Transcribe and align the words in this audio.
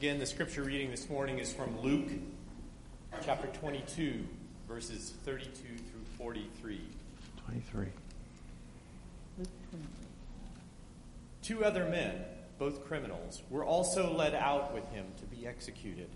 Again, 0.00 0.18
the 0.18 0.24
scripture 0.24 0.62
reading 0.62 0.90
this 0.90 1.10
morning 1.10 1.40
is 1.40 1.52
from 1.52 1.78
Luke 1.82 2.08
chapter 3.22 3.48
22, 3.48 4.26
verses 4.66 5.12
32 5.26 5.50
through 5.52 6.04
43. 6.16 6.80
23. 7.44 7.86
Two 11.42 11.62
other 11.66 11.84
men, 11.84 12.14
both 12.58 12.86
criminals, 12.86 13.42
were 13.50 13.62
also 13.62 14.10
led 14.10 14.34
out 14.34 14.72
with 14.72 14.88
him 14.88 15.04
to 15.18 15.26
be 15.26 15.46
executed. 15.46 16.08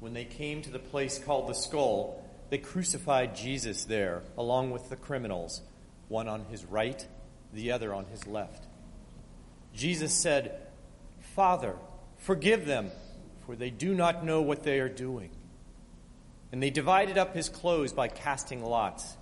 When 0.00 0.12
they 0.12 0.26
came 0.26 0.60
to 0.60 0.70
the 0.70 0.78
place 0.78 1.18
called 1.18 1.48
the 1.48 1.54
skull, 1.54 2.22
they 2.50 2.58
crucified 2.58 3.34
Jesus 3.34 3.84
there, 3.84 4.20
along 4.36 4.70
with 4.70 4.90
the 4.90 4.96
criminals, 4.96 5.62
one 6.08 6.28
on 6.28 6.44
his 6.50 6.66
right, 6.66 7.06
the 7.54 7.72
other 7.72 7.94
on 7.94 8.04
his 8.04 8.26
left. 8.26 8.66
Jesus 9.74 10.12
said, 10.12 10.60
Father, 11.34 11.74
Forgive 12.22 12.66
them, 12.66 12.90
for 13.46 13.56
they 13.56 13.70
do 13.70 13.94
not 13.94 14.24
know 14.24 14.42
what 14.42 14.62
they 14.62 14.78
are 14.78 14.88
doing. 14.88 15.30
And 16.52 16.62
they 16.62 16.70
divided 16.70 17.18
up 17.18 17.34
his 17.34 17.48
clothes 17.48 17.92
by 17.92 18.08
casting 18.08 18.64
lots. 18.64 19.16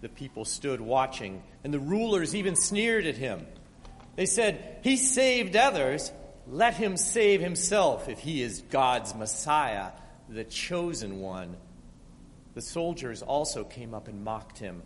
The 0.00 0.08
people 0.08 0.46
stood 0.46 0.80
watching, 0.80 1.42
and 1.64 1.72
the 1.72 1.78
rulers 1.78 2.34
even 2.34 2.56
sneered 2.56 3.06
at 3.06 3.16
him. 3.16 3.46
They 4.14 4.24
said, 4.24 4.78
He 4.82 4.96
saved 4.96 5.54
others. 5.54 6.10
Let 6.48 6.74
him 6.74 6.96
save 6.96 7.42
himself 7.42 8.08
if 8.08 8.20
he 8.20 8.40
is 8.40 8.62
God's 8.70 9.14
Messiah, 9.14 9.90
the 10.28 10.44
chosen 10.44 11.20
one. 11.20 11.56
The 12.54 12.62
soldiers 12.62 13.20
also 13.20 13.64
came 13.64 13.92
up 13.92 14.08
and 14.08 14.24
mocked 14.24 14.58
him. 14.58 14.82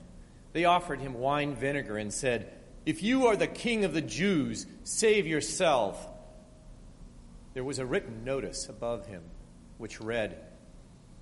They 0.52 0.64
offered 0.64 0.98
him 0.98 1.14
wine 1.14 1.54
vinegar 1.54 1.98
and 1.98 2.12
said, 2.12 2.52
If 2.84 3.04
you 3.04 3.28
are 3.28 3.36
the 3.36 3.46
king 3.46 3.84
of 3.84 3.94
the 3.94 4.00
Jews, 4.00 4.66
save 4.82 5.28
yourself. 5.28 6.04
There 7.52 7.64
was 7.64 7.78
a 7.78 7.86
written 7.86 8.24
notice 8.24 8.68
above 8.68 9.06
him 9.06 9.22
which 9.78 10.00
read, 10.00 10.36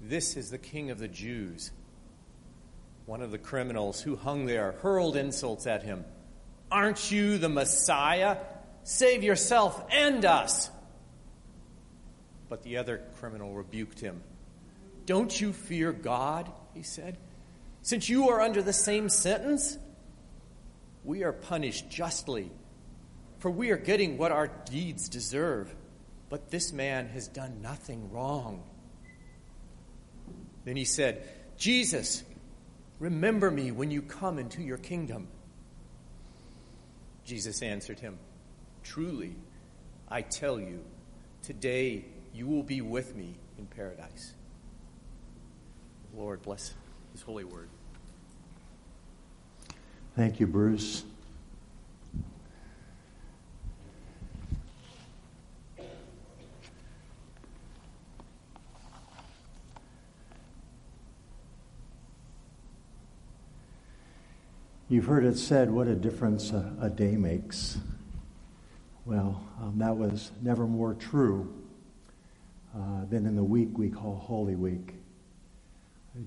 This 0.01 0.37
is 0.37 0.51
the 0.51 0.59
King 0.59 0.91
of 0.91 0.99
the 0.99 1.09
Jews. 1.09 1.71
One 3.07 3.23
of 3.23 3.31
the 3.31 3.39
criminals 3.39 4.03
who 4.03 4.17
hung 4.17 4.47
there 4.47 4.73
hurled 4.83 5.17
insults 5.17 5.67
at 5.67 5.83
him. 5.83 6.05
Aren't 6.71 7.11
you 7.11 7.39
the 7.39 7.49
Messiah? 7.49 8.37
Save 8.83 9.23
yourself 9.23 9.83
and 9.91 10.25
us. 10.25 10.71
But 12.49 12.63
the 12.63 12.77
other 12.77 13.03
criminal 13.19 13.55
rebuked 13.55 14.01
him. 14.01 14.23
Don't 15.07 15.41
you 15.41 15.53
fear 15.53 15.93
God? 15.93 16.51
He 16.75 16.83
said. 16.83 17.17
Since 17.81 18.11
you 18.11 18.29
are 18.29 18.41
under 18.43 18.61
the 18.61 18.73
same 18.73 19.09
sentence, 19.09 19.79
we 21.05 21.23
are 21.23 21.33
punished 21.33 21.89
justly, 21.89 22.51
for 23.39 23.51
we 23.51 23.71
are 23.71 23.79
getting 23.79 24.19
what 24.19 24.33
our 24.33 24.49
deeds 24.49 25.09
deserve. 25.09 25.75
But 26.31 26.51
this 26.51 26.73
man 26.73 27.09
has 27.09 27.29
done 27.29 27.63
nothing 27.63 28.13
wrong. 28.13 28.63
Then 30.65 30.77
he 30.77 30.85
said, 30.85 31.27
Jesus, 31.57 32.23
remember 32.99 33.51
me 33.51 33.71
when 33.73 33.91
you 33.91 34.03
come 34.03 34.39
into 34.39 34.63
your 34.63 34.77
kingdom. 34.77 35.29
Jesus 37.25 37.63
answered 37.63 38.01
him, 38.01 38.19
Truly, 38.83 39.37
I 40.09 40.23
tell 40.23 40.61
you, 40.61 40.83
today 41.43 42.05
you 42.35 42.47
will 42.47 42.63
be 42.63 42.81
with 42.81 43.17
me 43.17 43.35
in 43.59 43.67
paradise. 43.67 44.35
Lord, 46.15 46.43
bless 46.43 46.75
his 47.13 47.23
holy 47.23 47.45
word. 47.45 47.69
Thank 50.17 50.41
you, 50.41 50.47
Bruce. 50.47 51.05
You've 64.99 65.07
heard 65.07 65.25
it 65.25 65.39
said, 65.39 65.71
what 65.71 65.87
a 65.87 65.95
difference 65.95 66.51
a, 66.51 66.75
a 66.81 66.91
day 66.91 67.15
makes. 67.15 67.79
Well, 69.05 69.41
um, 69.63 69.75
that 69.79 69.97
was 69.97 70.33
never 70.43 70.67
more 70.67 70.95
true 70.95 71.55
uh, 72.75 73.05
than 73.09 73.25
in 73.25 73.37
the 73.37 73.45
week 73.45 73.79
we 73.79 73.91
call 73.91 74.17
Holy 74.17 74.57
Week. 74.57 74.95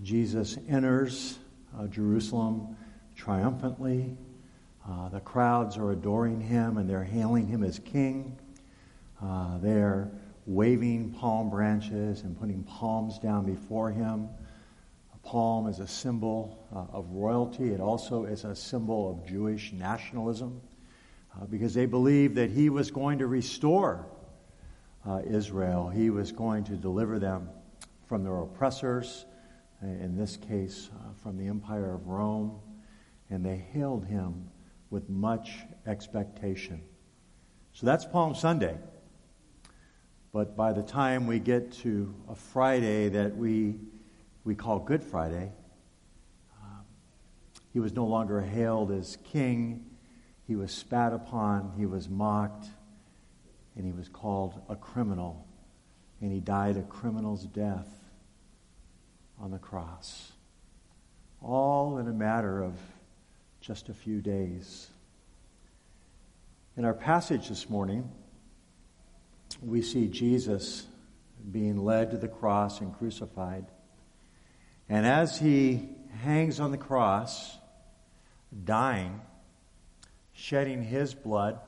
Jesus 0.03 0.57
enters 0.69 1.37
uh, 1.77 1.87
Jerusalem 1.87 2.77
triumphantly. 3.13 4.15
Uh, 4.89 5.09
the 5.09 5.19
crowds 5.19 5.75
are 5.75 5.91
adoring 5.91 6.39
him 6.39 6.77
and 6.77 6.89
they're 6.89 7.03
hailing 7.03 7.47
him 7.47 7.65
as 7.65 7.77
king. 7.77 8.39
Uh, 9.21 9.57
they're 9.57 10.09
waving 10.45 11.11
palm 11.11 11.49
branches 11.49 12.21
and 12.21 12.39
putting 12.39 12.63
palms 12.63 13.19
down 13.19 13.45
before 13.45 13.91
him 13.91 14.29
palm 15.23 15.67
is 15.67 15.79
a 15.79 15.87
symbol 15.87 16.67
uh, 16.73 16.97
of 16.97 17.09
royalty. 17.11 17.69
It 17.69 17.79
also 17.79 18.25
is 18.25 18.43
a 18.43 18.55
symbol 18.55 19.09
of 19.11 19.27
Jewish 19.27 19.71
nationalism 19.71 20.61
uh, 21.35 21.45
because 21.45 21.73
they 21.73 21.85
believed 21.85 22.35
that 22.35 22.49
he 22.49 22.69
was 22.69 22.91
going 22.91 23.19
to 23.19 23.27
restore 23.27 24.07
uh, 25.07 25.21
Israel. 25.25 25.89
He 25.89 26.09
was 26.09 26.31
going 26.31 26.63
to 26.65 26.73
deliver 26.73 27.19
them 27.19 27.49
from 28.07 28.23
their 28.23 28.37
oppressors, 28.39 29.25
in 29.81 30.15
this 30.17 30.37
case, 30.37 30.89
uh, 30.93 31.13
from 31.23 31.37
the 31.37 31.47
Empire 31.47 31.93
of 31.93 32.07
Rome. 32.07 32.59
And 33.29 33.45
they 33.45 33.57
hailed 33.57 34.05
him 34.05 34.49
with 34.89 35.09
much 35.09 35.51
expectation. 35.87 36.81
So 37.73 37.85
that's 37.85 38.03
Palm 38.03 38.35
Sunday. 38.35 38.77
But 40.33 40.55
by 40.55 40.73
the 40.73 40.83
time 40.83 41.27
we 41.27 41.39
get 41.39 41.71
to 41.83 42.13
a 42.29 42.35
Friday 42.35 43.09
that 43.09 43.35
we 43.35 43.75
we 44.43 44.55
call 44.55 44.79
Good 44.79 45.03
Friday, 45.03 45.51
um, 46.61 46.83
he 47.73 47.79
was 47.79 47.93
no 47.93 48.05
longer 48.05 48.41
hailed 48.41 48.91
as 48.91 49.17
king. 49.31 49.85
He 50.47 50.55
was 50.55 50.71
spat 50.71 51.13
upon, 51.13 51.73
he 51.77 51.85
was 51.85 52.09
mocked, 52.09 52.67
and 53.75 53.85
he 53.85 53.91
was 53.91 54.09
called 54.09 54.61
a 54.67 54.75
criminal. 54.75 55.47
And 56.21 56.31
he 56.31 56.39
died 56.39 56.77
a 56.77 56.83
criminal's 56.83 57.45
death 57.45 57.89
on 59.39 59.51
the 59.51 59.57
cross. 59.57 60.31
All 61.41 61.97
in 61.97 62.07
a 62.07 62.13
matter 62.13 62.61
of 62.61 62.73
just 63.59 63.89
a 63.89 63.93
few 63.93 64.21
days. 64.21 64.89
In 66.77 66.85
our 66.85 66.93
passage 66.93 67.49
this 67.49 67.69
morning, 67.69 68.09
we 69.61 69.81
see 69.81 70.07
Jesus 70.07 70.85
being 71.51 71.77
led 71.77 72.11
to 72.11 72.17
the 72.17 72.27
cross 72.27 72.81
and 72.81 72.95
crucified. 72.95 73.65
And 74.91 75.07
as 75.07 75.39
he 75.39 75.87
hangs 76.21 76.59
on 76.59 76.71
the 76.71 76.77
cross, 76.77 77.57
dying, 78.65 79.21
shedding 80.33 80.83
his 80.83 81.13
blood, 81.13 81.61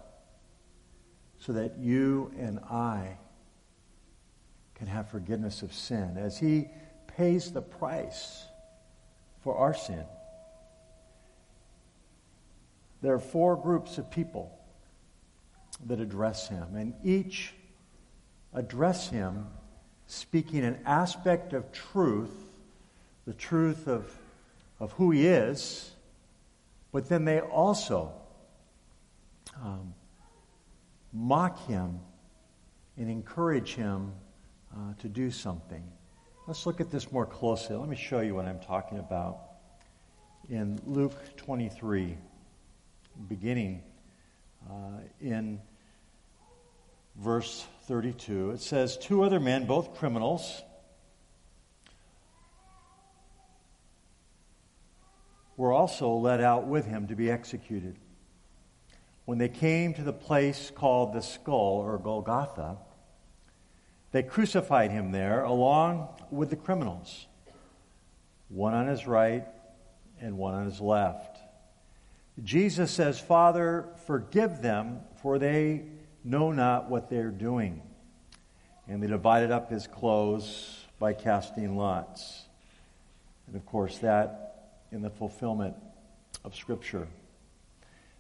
so 1.40 1.54
that 1.54 1.78
you 1.78 2.34
and 2.38 2.60
I 2.60 3.18
can 4.76 4.88
have 4.88 5.10
forgiveness 5.10 5.62
of 5.62 5.72
sin, 5.72 6.18
as 6.18 6.38
he 6.38 6.68
pays 7.16 7.54
the 7.54 7.62
price 7.62 8.44
for 9.40 9.56
our 9.56 9.74
sin. 9.74 10.04
There 13.02 13.14
are 13.14 13.20
four 13.20 13.56
groups 13.56 13.98
of 13.98 14.12
people 14.12 14.52
that 15.86 16.02
address 16.02 16.50
him, 16.50 16.76
and 16.76 16.94
each 17.06 17.54
address 18.54 19.08
him 19.08 19.48
speaking 20.08 20.66
an 20.66 20.80
aspect 20.86 21.54
of 21.54 21.72
truth 21.72 22.43
the 23.26 23.34
truth 23.34 23.88
of, 23.88 24.12
of 24.80 24.92
who 24.94 25.12
he 25.12 25.28
is, 25.28 25.92
but 26.92 27.10
then 27.10 27.26
they 27.26 27.40
also 27.40 28.12
um, 29.62 29.94
mock 31.12 31.66
him 31.68 32.00
and 32.98 33.10
encourage 33.10 33.76
him 33.76 34.12
uh, 34.76 34.94
to 35.00 35.08
do 35.08 35.32
something. 35.32 35.84
Let's 36.48 36.66
look 36.66 36.82
at 36.82 36.92
this 36.92 37.12
more 37.12 37.26
closely. 37.26 37.76
Let 37.76 37.88
me 37.88 37.96
show 37.96 38.20
you 38.20 38.36
what 38.36 38.46
I'm 38.46 38.60
talking 38.60 39.00
about. 39.00 39.40
In 40.50 40.80
Luke 40.86 41.38
23, 41.38 42.18
beginning 43.30 43.82
uh, 44.70 45.00
in 45.22 45.62
verse 47.16 47.66
32, 47.88 48.52
it 48.52 48.60
says, 48.60 48.98
Two 48.98 49.24
other 49.24 49.40
men, 49.40 49.66
both 49.66 49.96
criminals, 49.96 50.62
were 55.58 55.72
also 55.72 56.14
led 56.14 56.42
out 56.42 56.66
with 56.66 56.86
him 56.86 57.08
to 57.08 57.16
be 57.16 57.30
executed. 57.30 57.96
When 59.26 59.38
they 59.38 59.50
came 59.50 59.94
to 59.94 60.04
the 60.04 60.14
place 60.14 60.72
called 60.74 61.14
the 61.14 61.22
skull 61.22 61.78
or 61.78 61.98
Golgotha, 61.98 62.78
they 64.12 64.24
crucified 64.24 64.92
him 64.92 65.12
there 65.12 65.44
along 65.44 66.10
with 66.30 66.50
the 66.50 66.56
criminals, 66.56 67.28
one 68.50 68.74
on 68.74 68.88
his 68.88 69.08
right 69.08 69.46
and 70.20 70.38
one 70.38 70.54
on 70.54 70.66
his 70.66 70.80
left. 70.80 71.40
Jesus 72.44 72.92
says, 72.92 73.20
Father, 73.20 73.88
forgive 74.08 74.62
them, 74.62 75.02
for 75.22 75.38
they 75.40 75.86
know 76.24 76.52
not 76.52 76.90
what 76.90 77.10
they're 77.10 77.30
doing. 77.30 77.82
And 78.88 79.02
they 79.02 79.08
divided 79.08 79.52
up 79.52 79.70
his 79.70 79.88
clothes 79.88 80.80
by 81.00 81.14
casting 81.14 81.78
lots. 81.78 82.44
And 83.48 83.56
of 83.56 83.66
course, 83.66 84.00
that 84.00 84.53
in 84.94 85.02
the 85.02 85.10
fulfillment 85.10 85.76
of 86.46 86.56
Scripture. 86.56 87.08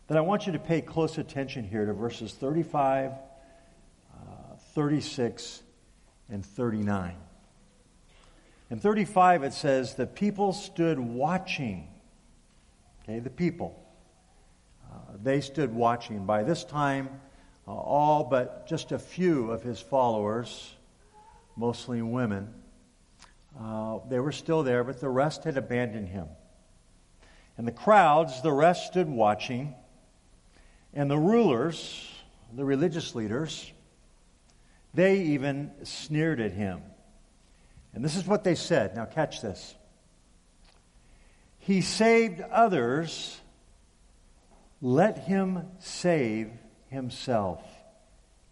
Then 0.07 0.17
I 0.17 0.21
want 0.21 0.47
you 0.47 0.53
to 0.53 0.59
pay 0.59 0.81
close 0.81 1.17
attention 1.17 1.63
here 1.63 1.85
to 1.85 1.93
verses 1.93 2.33
35, 2.33 3.11
uh, 3.11 4.55
36, 4.73 5.61
and 6.29 6.43
39. 6.43 7.15
In 8.71 8.79
35, 8.79 9.43
it 9.43 9.53
says, 9.53 9.93
The 9.93 10.07
people 10.07 10.51
stood 10.51 10.99
watching. 10.99 11.87
Okay, 13.03 13.19
the 13.19 13.29
people. 13.29 13.79
Uh, 14.91 14.97
they 15.21 15.41
stood 15.41 15.73
watching. 15.73 16.25
By 16.25 16.43
this 16.43 16.63
time, 16.63 17.09
uh, 17.67 17.71
all 17.71 18.23
but 18.23 18.67
just 18.67 18.91
a 18.91 18.99
few 18.99 19.51
of 19.51 19.61
his 19.61 19.79
followers, 19.79 20.73
mostly 21.55 22.01
women, 22.01 22.51
uh, 23.59 23.99
they 24.09 24.19
were 24.19 24.31
still 24.31 24.63
there, 24.63 24.83
but 24.83 24.99
the 24.99 25.09
rest 25.09 25.43
had 25.43 25.55
abandoned 25.55 26.09
him. 26.09 26.27
And 27.57 27.67
the 27.67 27.71
crowds, 27.71 28.41
the 28.41 28.51
rest 28.51 28.88
stood 28.88 29.07
watching. 29.07 29.75
And 30.94 31.09
the 31.09 31.17
rulers, 31.17 32.09
the 32.55 32.65
religious 32.65 33.15
leaders, 33.15 33.71
they 34.94 35.21
even 35.21 35.71
sneered 35.83 36.39
at 36.39 36.51
him. 36.51 36.81
And 37.94 38.03
this 38.03 38.15
is 38.15 38.25
what 38.25 38.44
they 38.44 38.55
said. 38.55 38.95
Now, 38.95 39.05
catch 39.05 39.41
this. 39.41 39.75
He 41.59 41.81
saved 41.81 42.41
others. 42.41 43.39
Let 44.81 45.17
him 45.19 45.67
save 45.79 46.51
himself 46.89 47.63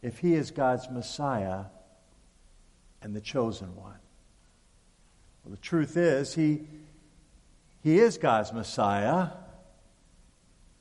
if 0.02 0.20
he 0.20 0.34
is 0.34 0.52
God's 0.52 0.90
Messiah 0.90 1.66
and 3.02 3.16
the 3.16 3.22
chosen 3.22 3.76
one. 3.76 4.00
Well, 5.44 5.52
the 5.52 5.62
truth 5.62 5.98
is, 5.98 6.34
he, 6.34 6.62
he 7.84 8.00
is 8.00 8.18
God's 8.18 8.54
Messiah, 8.54 9.30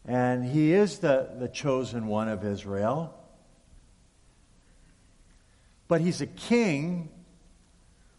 and 0.05 0.45
he 0.45 0.73
is 0.73 0.99
the, 0.99 1.31
the 1.39 1.49
chosen 1.49 2.07
one 2.07 2.29
of 2.29 2.45
Israel. 2.45 3.15
But 5.89 6.01
he's 6.01 6.21
a 6.21 6.27
king 6.27 7.11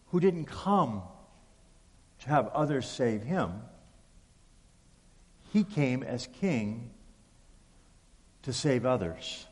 who 0.07 0.19
didn't 0.19 0.45
come 0.45 1.03
to 2.21 2.29
have 2.29 2.47
others 2.49 2.87
save 2.87 3.23
him. 3.23 3.61
He 5.53 5.63
came 5.63 6.01
as 6.03 6.27
king 6.39 6.91
to 8.43 8.53
save 8.53 8.85
others, 8.85 9.45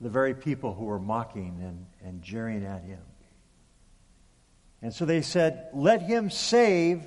the 0.00 0.10
very 0.10 0.34
people 0.34 0.74
who 0.74 0.84
were 0.86 0.98
mocking 0.98 1.60
and, 1.62 1.86
and 2.04 2.22
jeering 2.22 2.64
at 2.64 2.82
him. 2.82 3.00
And 4.82 4.92
so 4.92 5.04
they 5.04 5.22
said, 5.22 5.68
Let 5.72 6.02
him 6.02 6.28
save 6.28 7.06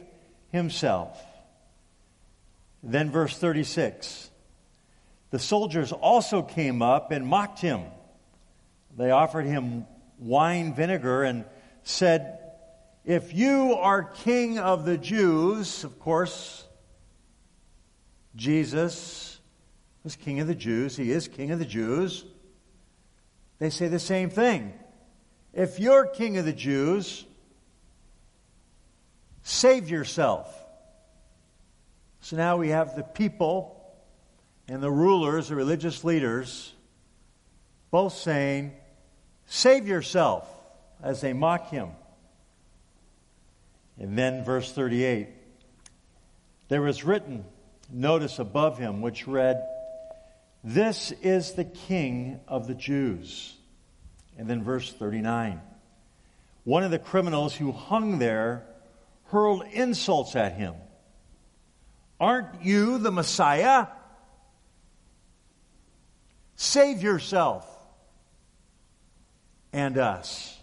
himself. 0.51 1.23
Then, 2.81 3.11
verse 3.11 3.37
36 3.37 4.29
the 5.31 5.39
soldiers 5.39 5.91
also 5.91 6.41
came 6.41 6.81
up 6.81 7.11
and 7.11 7.25
mocked 7.25 7.59
him. 7.59 7.81
They 8.97 9.11
offered 9.11 9.45
him 9.45 9.85
wine 10.17 10.73
vinegar 10.73 11.23
and 11.23 11.45
said, 11.83 12.39
If 13.05 13.33
you 13.33 13.75
are 13.75 14.03
king 14.03 14.57
of 14.57 14.85
the 14.85 14.97
Jews, 14.97 15.83
of 15.83 15.99
course, 15.99 16.65
Jesus 18.35 19.39
was 20.03 20.15
king 20.15 20.39
of 20.39 20.47
the 20.47 20.55
Jews. 20.55 20.95
He 20.97 21.11
is 21.11 21.27
king 21.27 21.51
of 21.51 21.59
the 21.59 21.65
Jews. 21.65 22.25
They 23.59 23.69
say 23.69 23.87
the 23.87 23.99
same 23.99 24.29
thing. 24.29 24.73
If 25.53 25.79
you're 25.79 26.05
king 26.05 26.37
of 26.37 26.45
the 26.45 26.53
Jews, 26.53 27.25
save 29.49 29.89
yourself. 29.89 30.55
So 32.21 32.37
now 32.37 32.57
we 32.57 32.69
have 32.69 32.95
the 32.95 33.03
people 33.03 33.75
and 34.67 34.83
the 34.83 34.91
rulers, 34.91 35.49
the 35.49 35.55
religious 35.55 36.03
leaders, 36.03 36.73
both 37.89 38.13
saying, 38.13 38.73
Save 39.47 39.87
yourself, 39.87 40.47
as 41.01 41.21
they 41.21 41.33
mock 41.33 41.69
him. 41.69 41.89
And 43.97 44.17
then, 44.17 44.43
verse 44.45 44.71
38 44.71 45.29
there 46.67 46.83
was 46.83 47.03
written 47.03 47.45
notice 47.91 48.37
above 48.37 48.77
him 48.77 49.01
which 49.01 49.27
read, 49.27 49.59
This 50.63 51.11
is 51.23 51.53
the 51.53 51.65
King 51.65 52.39
of 52.47 52.67
the 52.67 52.75
Jews. 52.75 53.55
And 54.37 54.47
then, 54.47 54.63
verse 54.63 54.93
39 54.93 55.61
one 56.65 56.83
of 56.83 56.91
the 56.91 56.99
criminals 56.99 57.55
who 57.55 57.71
hung 57.71 58.19
there 58.19 58.63
hurled 59.31 59.63
insults 59.71 60.35
at 60.35 60.53
him. 60.53 60.75
Aren't 62.19 62.63
you 62.63 62.97
the 62.97 63.11
Messiah? 63.11 63.87
Save 66.55 67.01
yourself 67.01 67.65
and 69.71 69.97
us. 69.97 70.57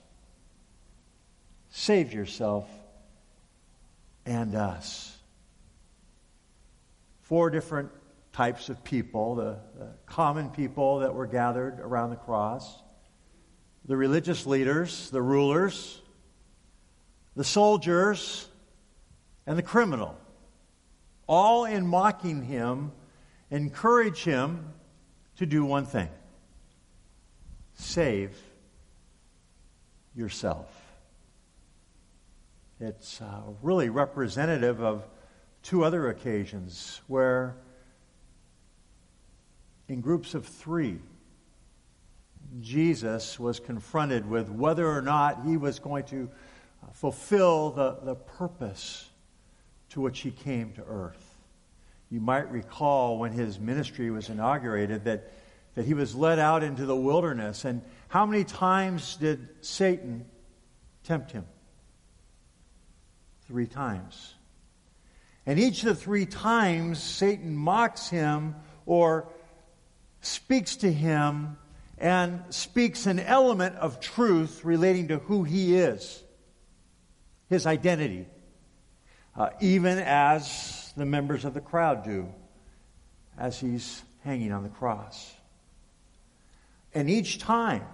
Save 1.70 2.12
yourself 2.12 2.68
and 4.26 4.54
us. 4.54 5.16
Four 7.22 7.50
different 7.50 7.90
types 8.32 8.68
of 8.68 8.84
people 8.84 9.34
the, 9.36 9.56
the, 9.78 9.88
common 10.04 10.50
people 10.50 10.98
that 10.98 11.14
were 11.14 11.26
gathered 11.26 11.80
around 11.80 12.10
the 12.10 12.16
cross, 12.16 12.82
the 13.86 13.96
religious 13.96 14.46
leaders, 14.46 15.08
the 15.10 15.22
rulers, 15.22 16.00
the 17.34 17.44
soldiers, 17.44 18.48
and 19.46 19.56
the 19.56 19.62
criminal. 19.62 20.16
All 21.26 21.64
in 21.64 21.86
mocking 21.86 22.42
him, 22.42 22.92
encourage 23.50 24.22
him 24.24 24.72
to 25.36 25.46
do 25.46 25.64
one 25.64 25.84
thing 25.84 26.08
save 27.78 28.34
yourself. 30.14 30.66
It's 32.80 33.20
uh, 33.20 33.42
really 33.62 33.90
representative 33.90 34.82
of 34.82 35.06
two 35.62 35.84
other 35.84 36.08
occasions 36.08 37.02
where, 37.06 37.56
in 39.88 40.00
groups 40.00 40.34
of 40.34 40.46
three, 40.46 40.98
Jesus 42.60 43.38
was 43.38 43.60
confronted 43.60 44.28
with 44.28 44.48
whether 44.48 44.86
or 44.86 45.02
not 45.02 45.44
he 45.44 45.56
was 45.56 45.78
going 45.78 46.04
to 46.04 46.30
fulfill 46.92 47.70
the, 47.70 47.98
the 48.02 48.14
purpose 48.14 49.10
to 49.96 50.02
which 50.02 50.20
he 50.20 50.30
came 50.30 50.72
to 50.72 50.84
earth. 50.86 51.38
You 52.10 52.20
might 52.20 52.52
recall 52.52 53.18
when 53.18 53.32
his 53.32 53.58
ministry 53.58 54.10
was 54.10 54.28
inaugurated 54.28 55.04
that, 55.04 55.32
that 55.74 55.86
he 55.86 55.94
was 55.94 56.14
led 56.14 56.38
out 56.38 56.62
into 56.62 56.84
the 56.84 56.94
wilderness. 56.94 57.64
And 57.64 57.80
how 58.08 58.26
many 58.26 58.44
times 58.44 59.16
did 59.16 59.48
Satan 59.62 60.26
tempt 61.02 61.32
him? 61.32 61.46
Three 63.46 63.66
times. 63.66 64.34
And 65.46 65.58
each 65.58 65.82
of 65.82 65.88
the 65.88 65.94
three 65.94 66.26
times, 66.26 67.02
Satan 67.02 67.56
mocks 67.56 68.10
him 68.10 68.54
or 68.84 69.26
speaks 70.20 70.76
to 70.76 70.92
him 70.92 71.56
and 71.96 72.42
speaks 72.50 73.06
an 73.06 73.18
element 73.18 73.76
of 73.76 73.98
truth 74.00 74.62
relating 74.62 75.08
to 75.08 75.20
who 75.20 75.44
he 75.44 75.74
is, 75.74 76.22
his 77.48 77.64
identity, 77.64 78.26
uh, 79.36 79.50
even 79.60 79.98
as 79.98 80.92
the 80.96 81.04
members 81.04 81.44
of 81.44 81.54
the 81.54 81.60
crowd 81.60 82.04
do 82.04 82.28
as 83.38 83.60
he's 83.60 84.02
hanging 84.24 84.52
on 84.52 84.62
the 84.62 84.68
cross. 84.68 85.34
And 86.94 87.10
each 87.10 87.38
time, 87.38 87.84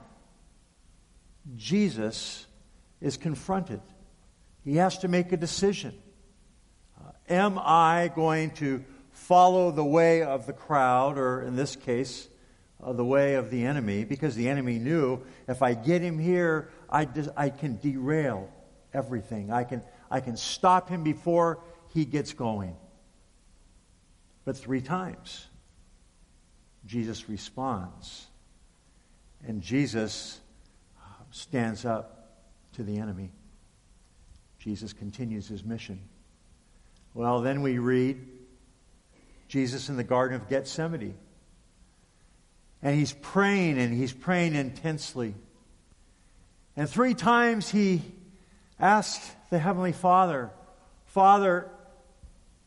Jesus 1.56 2.46
is 3.00 3.16
confronted. 3.16 3.80
He 4.64 4.76
has 4.76 4.98
to 4.98 5.08
make 5.08 5.32
a 5.32 5.36
decision. 5.36 5.94
Uh, 6.96 7.10
am 7.28 7.58
I 7.58 8.12
going 8.14 8.52
to 8.52 8.84
follow 9.10 9.72
the 9.72 9.84
way 9.84 10.22
of 10.22 10.46
the 10.46 10.52
crowd, 10.52 11.18
or 11.18 11.42
in 11.42 11.56
this 11.56 11.74
case, 11.74 12.28
uh, 12.82 12.92
the 12.92 13.04
way 13.04 13.34
of 13.34 13.50
the 13.50 13.64
enemy? 13.64 14.04
Because 14.04 14.36
the 14.36 14.48
enemy 14.48 14.78
knew 14.78 15.20
if 15.48 15.62
I 15.62 15.74
get 15.74 16.00
him 16.00 16.18
here, 16.18 16.70
I, 16.88 17.08
I 17.36 17.50
can 17.50 17.78
derail 17.78 18.48
everything. 18.94 19.50
I 19.50 19.64
can, 19.64 19.82
I 20.12 20.20
can 20.20 20.36
stop 20.36 20.90
him 20.90 21.02
before 21.02 21.58
he 21.94 22.04
gets 22.04 22.34
going. 22.34 22.76
But 24.44 24.58
three 24.58 24.82
times, 24.82 25.46
Jesus 26.84 27.30
responds. 27.30 28.26
And 29.46 29.62
Jesus 29.62 30.38
uh, 31.00 31.08
stands 31.30 31.86
up 31.86 32.44
to 32.74 32.82
the 32.82 32.98
enemy. 32.98 33.32
Jesus 34.58 34.92
continues 34.92 35.48
his 35.48 35.64
mission. 35.64 35.98
Well, 37.14 37.40
then 37.40 37.62
we 37.62 37.78
read 37.78 38.20
Jesus 39.48 39.88
in 39.88 39.96
the 39.96 40.04
Garden 40.04 40.36
of 40.36 40.48
Gethsemane. 40.48 41.14
And 42.82 42.98
he's 42.98 43.12
praying 43.14 43.78
and 43.78 43.94
he's 43.94 44.12
praying 44.12 44.56
intensely. 44.56 45.34
And 46.76 46.88
three 46.88 47.14
times 47.14 47.70
he 47.70 48.02
asked 48.78 49.22
the 49.50 49.58
Heavenly 49.58 49.92
Father, 49.92 50.50
Father, 51.06 51.70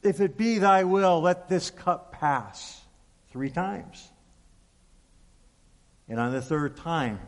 if 0.03 0.21
it 0.21 0.37
be 0.37 0.59
thy 0.59 0.83
will, 0.83 1.21
let 1.21 1.49
this 1.49 1.71
cup 1.71 2.11
pass. 2.11 2.81
Three 3.31 3.49
times. 3.49 4.09
And 6.07 6.19
on 6.19 6.31
the 6.31 6.41
third 6.41 6.77
time, 6.77 7.19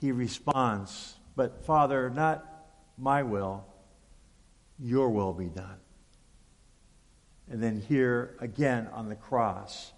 he 0.00 0.12
responds, 0.12 1.14
But 1.36 1.64
Father, 1.64 2.08
not 2.08 2.46
my 2.96 3.24
will, 3.24 3.66
your 4.78 5.10
will 5.10 5.32
be 5.32 5.46
done. 5.46 5.76
And 7.50 7.62
then 7.62 7.80
here 7.80 8.36
again 8.40 8.88
on 8.92 9.08
the 9.08 9.16
cross, 9.16 9.92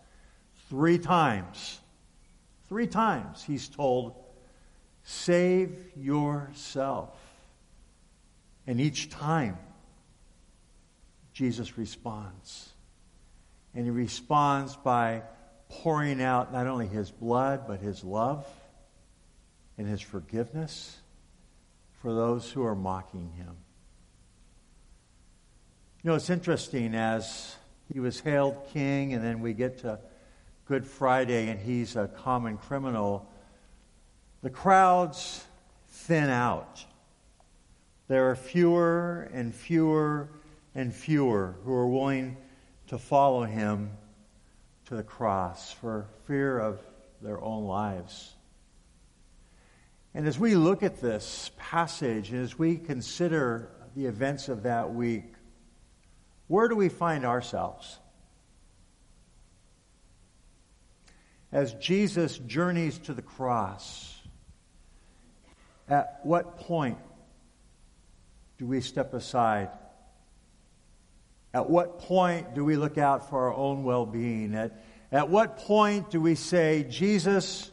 three 0.69 0.99
times, 0.99 1.81
three 2.69 2.87
times 2.87 3.45
he's 3.45 3.69
told, 3.69 4.15
Save 5.05 5.93
yourself. 5.97 7.26
And 8.67 8.81
each 8.81 9.11
time, 9.11 9.59
Jesus 11.33 11.79
responds. 11.79 12.71
And 13.75 13.85
he 13.85 13.91
responds 13.91 14.77
by 14.77 15.23
pouring 15.69 16.23
out 16.23 16.53
not 16.53 16.67
only 16.67 16.87
his 16.87 17.11
blood, 17.11 17.67
but 17.67 17.81
his 17.81 18.03
love 18.03 18.47
and 19.79 19.87
his 19.87 20.01
forgiveness 20.01 20.97
for 22.01 22.15
those 22.15 22.51
who 22.51 22.65
are 22.65 22.75
mocking 22.75 23.31
him. 23.37 23.57
You 26.03 26.11
know, 26.11 26.17
it's 26.17 26.31
interesting 26.31 26.95
as 26.95 27.57
he 27.93 28.01
was 28.01 28.21
hailed 28.21 28.57
king, 28.73 29.13
and 29.13 29.25
then 29.25 29.41
we 29.41 29.53
get 29.53 29.79
to 29.79 29.99
Good 30.67 30.87
Friday, 30.87 31.49
and 31.49 31.61
he's 31.61 31.97
a 31.97 32.09
common 32.09 32.59
criminal. 32.59 33.31
The 34.43 34.51
crowds 34.51 35.45
thin 35.89 36.31
out. 36.31 36.85
There 38.09 38.31
are 38.31 38.37
fewer 38.37 39.29
and 39.33 39.55
fewer 39.55 40.29
and 40.75 40.95
fewer 40.95 41.57
who 41.65 41.73
are 41.73 41.89
willing 41.89 42.37
to 42.89 42.99
follow 42.99 43.43
him 43.45 43.91
to 44.87 44.95
the 44.95 45.03
cross 45.03 45.73
for 45.73 46.07
fear 46.27 46.59
of 46.59 46.81
their 47.21 47.43
own 47.43 47.65
lives. 47.65 48.35
And 50.15 50.27
as 50.27 50.39
we 50.39 50.55
look 50.55 50.83
at 50.83 51.01
this 51.01 51.51
passage, 51.59 52.31
and 52.31 52.43
as 52.43 52.59
we 52.59 52.77
consider 52.77 53.71
the 53.97 54.07
events 54.07 54.49
of 54.49 54.63
that 54.63 54.95
week, 54.95 55.25
where 56.47 56.69
do 56.69 56.77
we 56.77 56.89
find 56.89 57.25
ourselves? 57.25 57.99
As 61.51 61.75
Jesus 61.75 62.39
journeys 62.39 62.99
to 63.01 63.15
the 63.15 63.23
cross, 63.23 64.21
at 65.89 66.21
what 66.23 66.59
point 66.59 66.99
do 68.59 68.67
we 68.67 68.81
step 68.81 69.15
aside 69.15 69.71
at 71.57 71.71
what 71.71 72.01
point 72.01 72.55
do 72.55 72.67
we 72.67 72.77
look 72.77 72.99
out 72.99 73.31
for 73.31 73.47
our 73.47 73.55
own 73.55 73.83
well 73.83 74.05
being? 74.05 74.55
At, 74.55 74.79
at 75.11 75.31
what 75.31 75.57
point 75.57 76.11
do 76.11 76.21
we 76.21 76.35
say, 76.35 76.85
Jesus, 76.87 77.71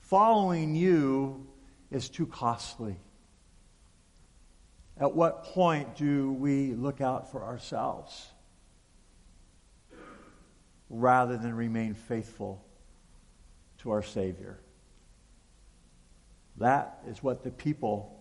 following 0.00 0.74
you 0.74 1.46
is 1.90 2.10
too 2.10 2.26
costly? 2.26 2.98
At 4.98 5.14
what 5.14 5.44
point 5.44 5.96
do 5.96 6.30
we 6.32 6.74
look 6.74 7.00
out 7.00 7.32
for 7.32 7.42
ourselves 7.42 8.28
rather 10.90 11.38
than 11.38 11.54
remain 11.54 11.94
faithful 11.94 12.62
to 13.78 13.92
our 13.92 14.02
Savior? 14.02 14.60
That 16.58 16.98
is 17.08 17.22
what 17.22 17.42
the 17.42 17.50
people 17.50 18.19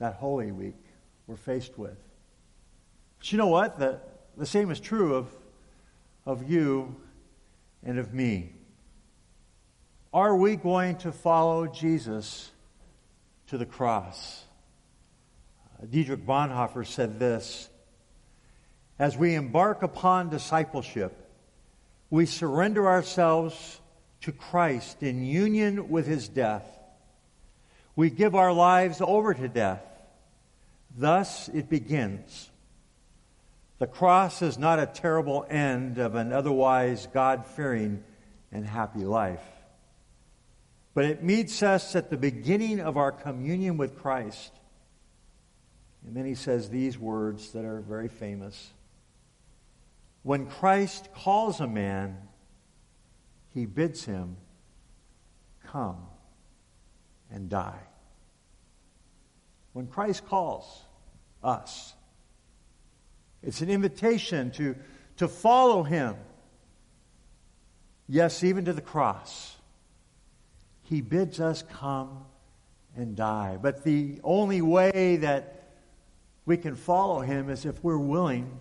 that 0.00 0.14
Holy 0.14 0.50
Week 0.50 0.74
we're 1.26 1.36
faced 1.36 1.78
with. 1.78 1.96
But 3.18 3.30
you 3.30 3.38
know 3.38 3.46
what? 3.46 3.78
The, 3.78 4.00
the 4.36 4.46
same 4.46 4.70
is 4.70 4.80
true 4.80 5.14
of, 5.14 5.28
of 6.26 6.50
you 6.50 6.96
and 7.84 7.98
of 7.98 8.12
me. 8.12 8.54
Are 10.12 10.34
we 10.34 10.56
going 10.56 10.96
to 10.98 11.12
follow 11.12 11.68
Jesus 11.68 12.50
to 13.48 13.58
the 13.58 13.66
cross? 13.66 14.44
Uh, 15.80 15.86
Dietrich 15.86 16.26
Bonhoeffer 16.26 16.84
said 16.84 17.20
this 17.20 17.68
As 18.98 19.16
we 19.16 19.34
embark 19.34 19.82
upon 19.82 20.30
discipleship, 20.30 21.16
we 22.08 22.26
surrender 22.26 22.88
ourselves 22.88 23.80
to 24.22 24.32
Christ 24.32 25.02
in 25.02 25.24
union 25.24 25.90
with 25.90 26.06
his 26.06 26.26
death. 26.28 26.64
We 27.94 28.10
give 28.10 28.34
our 28.34 28.52
lives 28.52 29.00
over 29.00 29.34
to 29.34 29.48
death. 29.48 29.82
Thus 30.96 31.48
it 31.48 31.68
begins 31.68 32.50
the 33.80 33.86
cross 33.86 34.42
is 34.42 34.58
not 34.58 34.78
a 34.78 34.84
terrible 34.84 35.46
end 35.48 35.96
of 35.96 36.14
an 36.14 36.34
otherwise 36.34 37.08
God 37.14 37.46
fearing 37.46 38.04
and 38.52 38.66
happy 38.66 39.00
life. 39.00 39.42
But 40.92 41.06
it 41.06 41.22
meets 41.22 41.62
us 41.62 41.96
at 41.96 42.10
the 42.10 42.18
beginning 42.18 42.80
of 42.80 42.98
our 42.98 43.10
communion 43.10 43.78
with 43.78 43.96
Christ. 43.96 44.52
And 46.06 46.14
then 46.14 46.26
he 46.26 46.34
says 46.34 46.68
these 46.68 46.98
words 46.98 47.52
that 47.52 47.64
are 47.64 47.80
very 47.80 48.08
famous. 48.08 48.70
When 50.24 50.44
Christ 50.44 51.08
calls 51.14 51.60
a 51.60 51.66
man, 51.66 52.18
he 53.54 53.64
bids 53.64 54.04
him 54.04 54.36
come 55.66 56.02
and 57.30 57.48
die. 57.48 57.80
When 59.80 59.86
Christ 59.86 60.26
calls 60.26 60.84
us, 61.42 61.94
it's 63.42 63.62
an 63.62 63.70
invitation 63.70 64.50
to, 64.50 64.76
to 65.16 65.26
follow 65.26 65.82
him. 65.82 66.16
Yes, 68.06 68.44
even 68.44 68.66
to 68.66 68.74
the 68.74 68.82
cross. 68.82 69.56
He 70.82 71.00
bids 71.00 71.40
us 71.40 71.62
come 71.62 72.26
and 72.94 73.16
die. 73.16 73.56
But 73.58 73.82
the 73.82 74.20
only 74.22 74.60
way 74.60 75.16
that 75.16 75.70
we 76.44 76.58
can 76.58 76.76
follow 76.76 77.20
him 77.20 77.48
is 77.48 77.64
if 77.64 77.82
we're 77.82 77.96
willing 77.96 78.60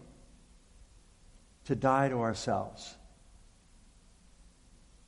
to 1.66 1.76
die 1.76 2.08
to 2.08 2.20
ourselves. 2.22 2.96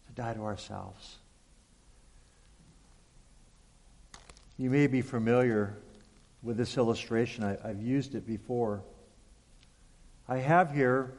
To 0.07 0.11
die 0.21 0.33
to 0.33 0.41
ourselves. 0.41 1.19
You 4.57 4.69
may 4.69 4.87
be 4.87 5.01
familiar 5.01 5.77
with 6.43 6.57
this 6.57 6.77
illustration. 6.77 7.43
I, 7.43 7.67
have 7.67 7.81
used 7.81 8.15
it 8.15 8.25
before. 8.25 8.83
I 10.27 10.37
have 10.37 10.73
here 10.73 11.13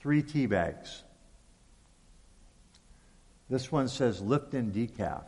three 0.00 0.22
tea 0.22 0.46
bags. 0.46 1.02
This 3.48 3.70
one 3.70 3.88
says 3.88 4.20
Lipton 4.20 4.72
decaf. 4.72 5.24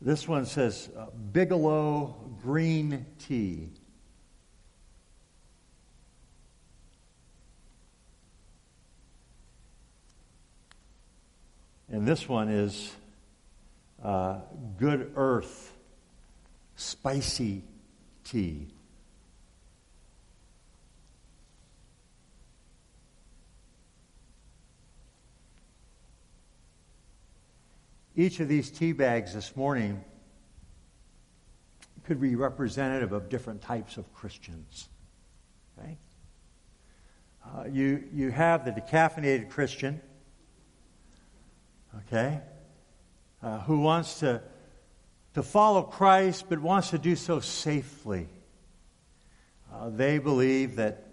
This 0.00 0.28
one 0.28 0.44
says 0.44 0.90
uh, 0.96 1.06
Bigelow 1.32 2.14
green 2.42 3.06
tea. 3.18 3.70
And 11.90 12.06
this 12.06 12.28
one 12.28 12.48
is 12.48 12.92
uh, 14.02 14.38
Good 14.78 15.12
Earth 15.16 15.72
spicy 16.76 17.62
tea. 18.24 18.68
Each 28.16 28.38
of 28.38 28.48
these 28.48 28.70
tea 28.70 28.92
bags 28.92 29.34
this 29.34 29.56
morning 29.56 30.04
could 32.04 32.20
be 32.20 32.36
representative 32.36 33.12
of 33.12 33.28
different 33.28 33.60
types 33.60 33.96
of 33.96 34.12
Christians. 34.14 34.88
Okay? 35.78 35.96
Uh, 37.44 37.64
you, 37.64 38.04
you 38.12 38.30
have 38.30 38.64
the 38.64 38.70
decaffeinated 38.70 39.50
Christian, 39.50 40.00
okay, 41.98 42.40
uh, 43.42 43.60
who 43.60 43.80
wants 43.80 44.20
to 44.20 44.42
to 45.34 45.42
follow 45.42 45.82
Christ 45.82 46.46
but 46.48 46.60
wants 46.60 46.90
to 46.90 46.98
do 46.98 47.16
so 47.16 47.40
safely. 47.40 48.28
Uh, 49.72 49.90
they 49.90 50.18
believe 50.18 50.76
that 50.76 51.04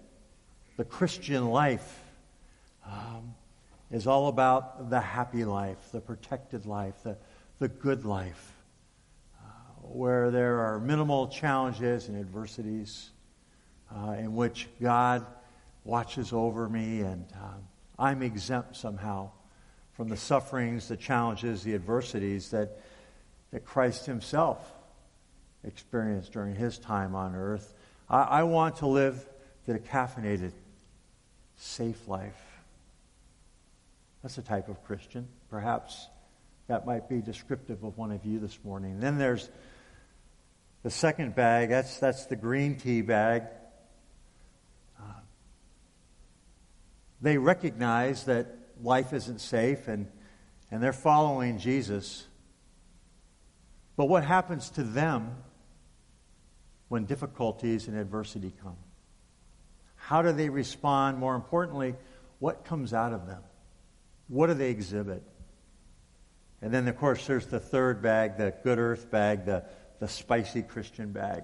the 0.78 0.86
Christian 0.86 1.50
life 1.50 2.04
um, 2.86 3.34
is 3.90 4.08
all 4.08 4.28
about 4.28 4.90
the 4.90 5.00
happy 5.00 5.44
life, 5.44 5.78
the 5.92 6.00
protected 6.00 6.66
life, 6.66 6.94
the, 7.04 7.18
the 7.60 7.68
good 7.68 8.06
life, 8.06 8.54
uh, 9.40 9.48
where 9.82 10.30
there 10.30 10.60
are 10.60 10.80
minimal 10.80 11.28
challenges 11.28 12.08
and 12.08 12.18
adversities, 12.18 13.10
uh, 13.96 14.12
in 14.12 14.36
which 14.36 14.68
God 14.80 15.26
watches 15.84 16.32
over 16.32 16.70
me 16.70 17.02
and 17.02 17.26
um, 17.42 17.64
I'm 17.98 18.22
exempt 18.22 18.76
somehow 18.76 19.32
from 19.94 20.10
the 20.10 20.18
sufferings, 20.18 20.88
the 20.88 20.98
challenges, 20.98 21.64
the 21.64 21.76
adversities 21.76 22.52
that, 22.52 22.80
that 23.52 23.66
Christ 23.66 24.06
Himself 24.06 24.60
experienced 25.64 26.32
during 26.32 26.56
His 26.56 26.78
time 26.78 27.16
on 27.16 27.36
earth. 27.36 27.74
I, 28.10 28.22
I 28.22 28.44
want 28.44 28.78
to 28.78 28.88
live 28.88 29.26
the 29.66 29.80
caffeinated, 29.80 30.54
safe 31.58 32.08
life. 32.08 32.40
That's 34.22 34.38
a 34.38 34.42
type 34.42 34.70
of 34.70 34.84
Christian. 34.84 35.28
Perhaps 35.50 36.08
that 36.68 36.86
might 36.86 37.10
be 37.10 37.22
descriptive 37.22 37.84
of 37.84 37.98
one 37.98 38.12
of 38.12 38.26
you 38.26 38.40
this 38.40 38.58
morning. 38.64 39.00
Then 39.00 39.18
there's 39.18 39.50
the 40.84 40.90
second 40.90 41.36
bag. 41.36 41.70
That's, 41.70 42.00
that's 42.00 42.28
the 42.28 42.36
green 42.36 42.78
tea 42.78 43.02
bag. 43.02 43.44
Uh, 45.00 45.04
they 47.22 47.38
recognize 47.38 48.24
that 48.26 48.48
life 48.84 49.14
isn't 49.14 49.40
safe 49.40 49.88
and, 49.88 50.08
and 50.70 50.82
they're 50.82 50.94
following 50.94 51.58
Jesus. 51.58 52.26
But 53.96 54.06
what 54.06 54.24
happens 54.24 54.70
to 54.72 54.84
them 54.84 55.36
when 56.88 57.06
difficulties 57.06 57.88
and 57.88 57.98
adversity 57.98 58.54
come? 58.62 58.78
How 59.96 60.22
do 60.22 60.32
they 60.32 60.50
respond? 60.50 61.18
More 61.18 61.36
importantly, 61.36 61.96
what 62.40 62.66
comes 62.66 62.94
out 62.94 63.14
of 63.14 63.28
them? 63.28 63.42
What 64.28 64.48
do 64.48 64.54
they 64.54 64.70
exhibit? 64.70 65.24
And 66.62 66.74
then, 66.74 66.88
of 66.88 66.98
course, 66.98 67.26
there's 67.28 67.48
the 67.48 67.60
third 67.60 68.02
bag, 68.02 68.38
the 68.38 68.54
good 68.64 68.80
earth 68.80 69.10
bag, 69.12 69.46
the, 69.46 69.66
the 70.00 70.08
spicy 70.08 70.62
Christian 70.62 71.12
bag. 71.12 71.44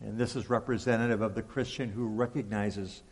And 0.00 0.18
this 0.18 0.36
is 0.36 0.50
representative 0.50 1.22
of 1.22 1.34
the 1.34 1.42
Christian 1.42 1.88
who 1.88 2.06
recognizes 2.06 3.02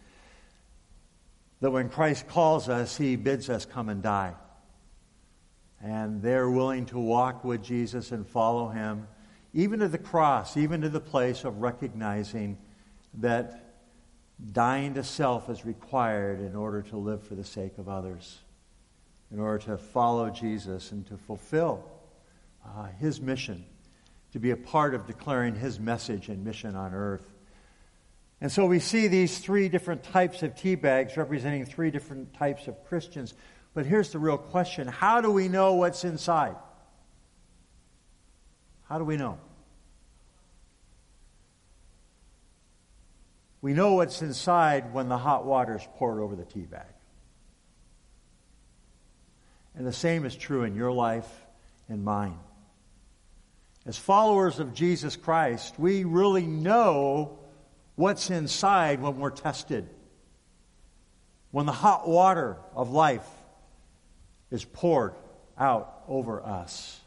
that 1.62 1.70
when 1.70 1.88
Christ 1.88 2.28
calls 2.28 2.68
us, 2.68 2.98
he 2.98 3.16
bids 3.16 3.48
us 3.48 3.64
come 3.64 3.88
and 3.88 4.02
die. 4.02 4.34
And 5.82 6.20
they're 6.20 6.50
willing 6.50 6.84
to 6.86 6.98
walk 6.98 7.42
with 7.42 7.62
Jesus 7.62 8.12
and 8.12 8.26
follow 8.26 8.68
him, 8.68 9.08
even 9.54 9.80
to 9.80 9.88
the 9.88 9.96
cross, 9.96 10.58
even 10.58 10.82
to 10.82 10.90
the 10.90 11.00
place 11.00 11.44
of 11.44 11.62
recognizing 11.62 12.58
that 13.14 13.76
dying 14.52 14.92
to 14.94 15.04
self 15.04 15.48
is 15.48 15.64
required 15.64 16.40
in 16.40 16.54
order 16.54 16.82
to 16.82 16.98
live 16.98 17.22
for 17.22 17.34
the 17.34 17.44
sake 17.44 17.78
of 17.78 17.88
others 17.88 18.40
in 19.32 19.40
order 19.40 19.58
to 19.58 19.78
follow 19.78 20.28
Jesus 20.28 20.92
and 20.92 21.06
to 21.06 21.16
fulfill 21.16 21.82
uh, 22.64 22.88
his 22.98 23.20
mission, 23.20 23.64
to 24.32 24.38
be 24.38 24.50
a 24.50 24.56
part 24.56 24.94
of 24.94 25.06
declaring 25.06 25.54
his 25.54 25.80
message 25.80 26.28
and 26.28 26.44
mission 26.44 26.76
on 26.76 26.92
earth. 26.92 27.31
And 28.42 28.50
so 28.50 28.66
we 28.66 28.80
see 28.80 29.06
these 29.06 29.38
three 29.38 29.68
different 29.68 30.02
types 30.02 30.42
of 30.42 30.56
tea 30.56 30.74
bags 30.74 31.16
representing 31.16 31.64
three 31.64 31.92
different 31.92 32.34
types 32.34 32.66
of 32.66 32.84
Christians. 32.86 33.34
But 33.72 33.86
here's 33.86 34.10
the 34.10 34.18
real 34.18 34.36
question 34.36 34.88
how 34.88 35.20
do 35.20 35.30
we 35.30 35.48
know 35.48 35.74
what's 35.74 36.02
inside? 36.02 36.56
How 38.88 38.98
do 38.98 39.04
we 39.04 39.16
know? 39.16 39.38
We 43.60 43.74
know 43.74 43.92
what's 43.92 44.22
inside 44.22 44.92
when 44.92 45.08
the 45.08 45.18
hot 45.18 45.46
water 45.46 45.76
is 45.76 45.86
poured 45.94 46.18
over 46.18 46.34
the 46.34 46.44
tea 46.44 46.66
bag. 46.66 46.92
And 49.76 49.86
the 49.86 49.92
same 49.92 50.24
is 50.24 50.34
true 50.34 50.64
in 50.64 50.74
your 50.74 50.90
life 50.90 51.30
and 51.88 52.04
mine. 52.04 52.40
As 53.86 53.96
followers 53.96 54.58
of 54.58 54.74
Jesus 54.74 55.14
Christ, 55.14 55.78
we 55.78 56.02
really 56.02 56.44
know 56.44 57.38
what's 57.96 58.30
inside 58.30 59.00
when 59.00 59.18
we're 59.18 59.30
tested. 59.30 59.88
When 61.50 61.66
the 61.66 61.72
hot 61.72 62.08
water 62.08 62.56
of 62.74 62.90
life 62.90 63.26
is 64.50 64.64
poured 64.64 65.14
out 65.58 66.02
over 66.08 66.42
us. 66.42 67.00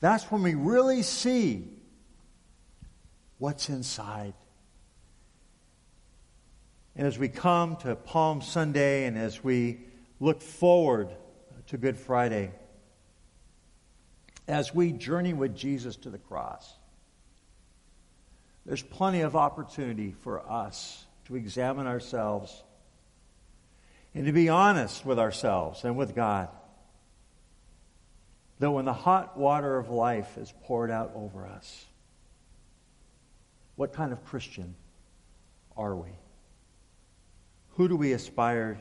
That's 0.00 0.24
when 0.30 0.42
we 0.42 0.54
really 0.54 1.02
see 1.02 1.68
what's 3.38 3.68
inside. 3.68 4.34
And 6.96 7.06
as 7.06 7.18
we 7.18 7.28
come 7.28 7.76
to 7.76 7.94
Palm 7.94 8.42
Sunday 8.42 9.06
and 9.06 9.16
as 9.16 9.42
we 9.42 9.80
look 10.20 10.42
forward 10.42 11.08
to 11.68 11.78
Good 11.78 11.96
Friday 11.96 12.52
as 14.48 14.74
we 14.74 14.92
journey 14.92 15.32
with 15.32 15.56
Jesus 15.56 15.96
to 15.96 16.10
the 16.10 16.18
cross. 16.18 16.74
There's 18.64 18.82
plenty 18.82 19.22
of 19.22 19.34
opportunity 19.34 20.12
for 20.12 20.48
us 20.50 21.04
to 21.26 21.36
examine 21.36 21.86
ourselves 21.86 22.62
and 24.14 24.26
to 24.26 24.32
be 24.32 24.48
honest 24.48 25.04
with 25.04 25.18
ourselves 25.18 25.84
and 25.84 25.96
with 25.96 26.14
God. 26.14 26.48
That 28.58 28.70
when 28.70 28.84
the 28.84 28.92
hot 28.92 29.36
water 29.36 29.78
of 29.78 29.88
life 29.88 30.38
is 30.38 30.52
poured 30.64 30.90
out 30.90 31.12
over 31.14 31.46
us, 31.46 31.86
what 33.74 33.92
kind 33.92 34.12
of 34.12 34.24
Christian 34.24 34.74
are 35.76 35.96
we? 35.96 36.10
Who 37.70 37.88
do 37.88 37.96
we 37.96 38.12
aspire 38.12 38.78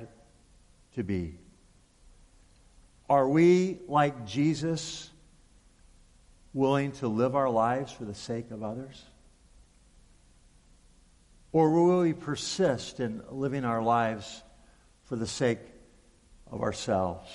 to 0.96 1.04
be? 1.04 1.40
Are 3.10 3.28
we, 3.28 3.80
like 3.88 4.26
Jesus, 4.26 5.10
willing 6.54 6.92
to 6.94 7.08
live 7.08 7.36
our 7.36 7.50
lives 7.50 7.92
for 7.92 8.06
the 8.06 8.14
sake 8.14 8.52
of 8.52 8.64
others? 8.64 9.02
Or 11.54 11.70
will 11.70 12.02
we 12.02 12.14
persist 12.14 13.00
in 13.00 13.22
living 13.30 13.66
our 13.66 13.82
lives 13.82 14.42
for 15.06 15.16
the 15.16 15.28
sake 15.28 15.60
of 16.50 16.62
ourselves? 16.62 17.30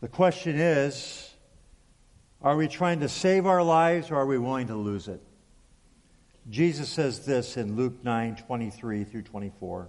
The 0.00 0.08
question 0.08 0.56
is 0.56 1.30
are 2.42 2.56
we 2.56 2.68
trying 2.68 3.00
to 3.00 3.08
save 3.08 3.46
our 3.46 3.62
lives 3.62 4.10
or 4.10 4.16
are 4.16 4.26
we 4.26 4.38
willing 4.38 4.66
to 4.68 4.76
lose 4.76 5.08
it? 5.08 5.22
Jesus 6.48 6.88
says 6.88 7.24
this 7.24 7.56
in 7.56 7.76
Luke 7.76 8.04
9 8.04 8.36
23 8.36 9.04
through 9.04 9.22
24. 9.22 9.88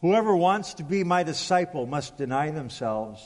Whoever 0.00 0.36
wants 0.36 0.74
to 0.74 0.84
be 0.84 1.04
my 1.04 1.24
disciple 1.24 1.86
must 1.86 2.16
deny 2.16 2.50
themselves 2.50 3.22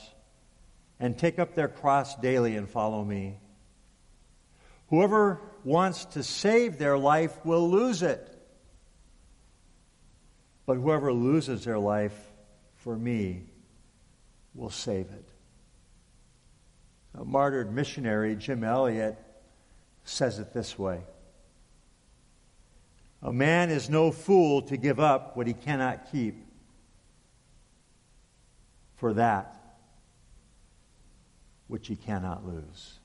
and 0.98 1.16
take 1.16 1.38
up 1.38 1.54
their 1.54 1.68
cross 1.68 2.16
daily 2.16 2.56
and 2.56 2.68
follow 2.68 3.04
me. 3.04 3.38
Whoever 4.88 5.40
wants 5.64 6.04
to 6.06 6.22
save 6.22 6.78
their 6.78 6.96
life 6.96 7.44
will 7.44 7.70
lose 7.70 8.02
it. 8.02 8.26
But 10.66 10.76
whoever 10.76 11.12
loses 11.12 11.64
their 11.64 11.78
life 11.78 12.16
for 12.76 12.96
me 12.96 13.44
will 14.54 14.70
save 14.70 15.06
it. 15.10 15.28
A 17.18 17.24
martyred 17.24 17.72
missionary, 17.72 18.36
Jim 18.36 18.62
Elliot, 18.62 19.18
says 20.04 20.38
it 20.38 20.52
this 20.52 20.78
way 20.78 21.00
A 23.22 23.32
man 23.32 23.70
is 23.70 23.90
no 23.90 24.12
fool 24.12 24.62
to 24.62 24.76
give 24.76 25.00
up 25.00 25.36
what 25.36 25.46
he 25.46 25.52
cannot 25.52 26.10
keep 26.12 26.46
for 28.96 29.14
that 29.14 29.56
which 31.66 31.88
he 31.88 31.96
cannot 31.96 32.46
lose. 32.46 32.99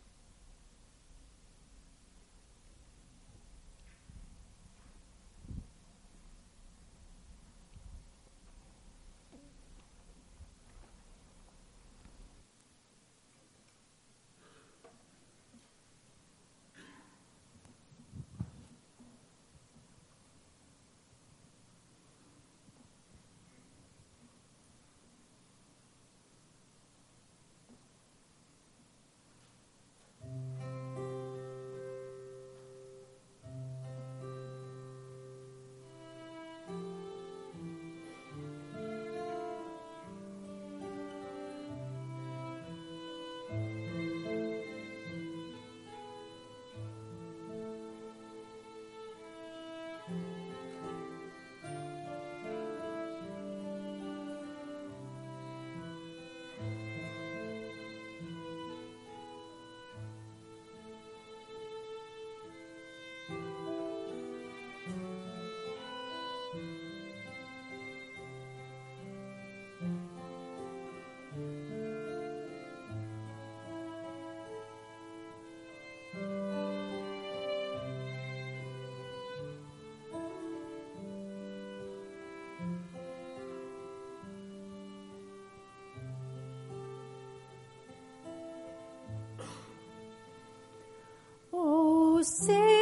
Sacred 92.26 92.75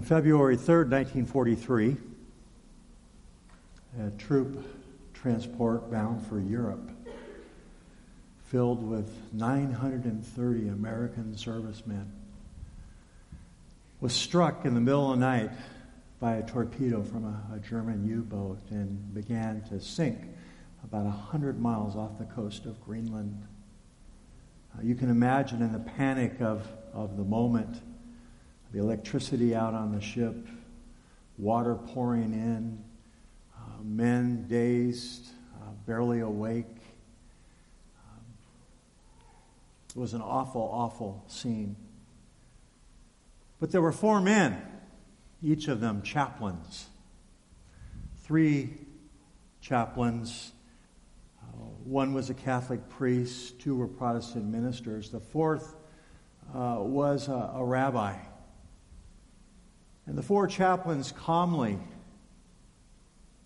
On 0.02 0.08
February 0.08 0.56
3rd, 0.56 0.90
1943, 0.90 1.96
a 4.00 4.10
troop 4.18 4.66
transport 5.14 5.92
bound 5.92 6.26
for 6.26 6.40
Europe, 6.40 6.90
filled 8.46 8.82
with 8.82 9.08
930 9.32 10.68
American 10.70 11.36
servicemen, 11.36 12.12
was 14.00 14.12
struck 14.12 14.64
in 14.64 14.74
the 14.74 14.80
middle 14.80 15.12
of 15.12 15.20
the 15.20 15.24
night 15.24 15.52
by 16.18 16.34
a 16.34 16.42
torpedo 16.42 17.04
from 17.04 17.24
a, 17.24 17.54
a 17.54 17.60
German 17.60 18.04
U 18.04 18.22
boat 18.22 18.58
and 18.70 19.14
began 19.14 19.62
to 19.68 19.78
sink 19.78 20.18
about 20.82 21.04
100 21.04 21.60
miles 21.60 21.94
off 21.94 22.18
the 22.18 22.24
coast 22.24 22.66
of 22.66 22.84
Greenland. 22.84 23.40
Uh, 24.76 24.82
you 24.82 24.96
can 24.96 25.10
imagine 25.10 25.62
in 25.62 25.72
the 25.72 25.78
panic 25.78 26.40
of, 26.40 26.66
of 26.92 27.16
the 27.16 27.22
moment, 27.22 27.80
the 28.72 28.78
electricity 28.78 29.54
out 29.54 29.74
on 29.74 29.92
the 29.92 30.00
ship, 30.00 30.34
water 31.36 31.74
pouring 31.74 32.32
in, 32.32 32.82
uh, 33.54 33.82
men 33.82 34.46
dazed, 34.48 35.28
uh, 35.60 35.70
barely 35.86 36.20
awake. 36.20 36.76
Um, 37.98 38.24
it 39.90 39.96
was 39.96 40.14
an 40.14 40.22
awful, 40.22 40.62
awful 40.72 41.22
scene. 41.28 41.76
But 43.60 43.70
there 43.70 43.82
were 43.82 43.92
four 43.92 44.20
men, 44.20 44.60
each 45.42 45.68
of 45.68 45.80
them 45.80 46.02
chaplains. 46.02 46.86
Three 48.22 48.70
chaplains. 49.60 50.52
Uh, 51.42 51.64
one 51.84 52.14
was 52.14 52.30
a 52.30 52.34
Catholic 52.34 52.88
priest, 52.88 53.60
two 53.60 53.76
were 53.76 53.86
Protestant 53.86 54.46
ministers. 54.46 55.10
The 55.10 55.20
fourth 55.20 55.76
uh, 56.54 56.78
was 56.80 57.28
a, 57.28 57.52
a 57.54 57.64
rabbi. 57.64 58.14
And 60.06 60.18
the 60.18 60.22
four 60.22 60.46
chaplains 60.46 61.12
calmly 61.12 61.78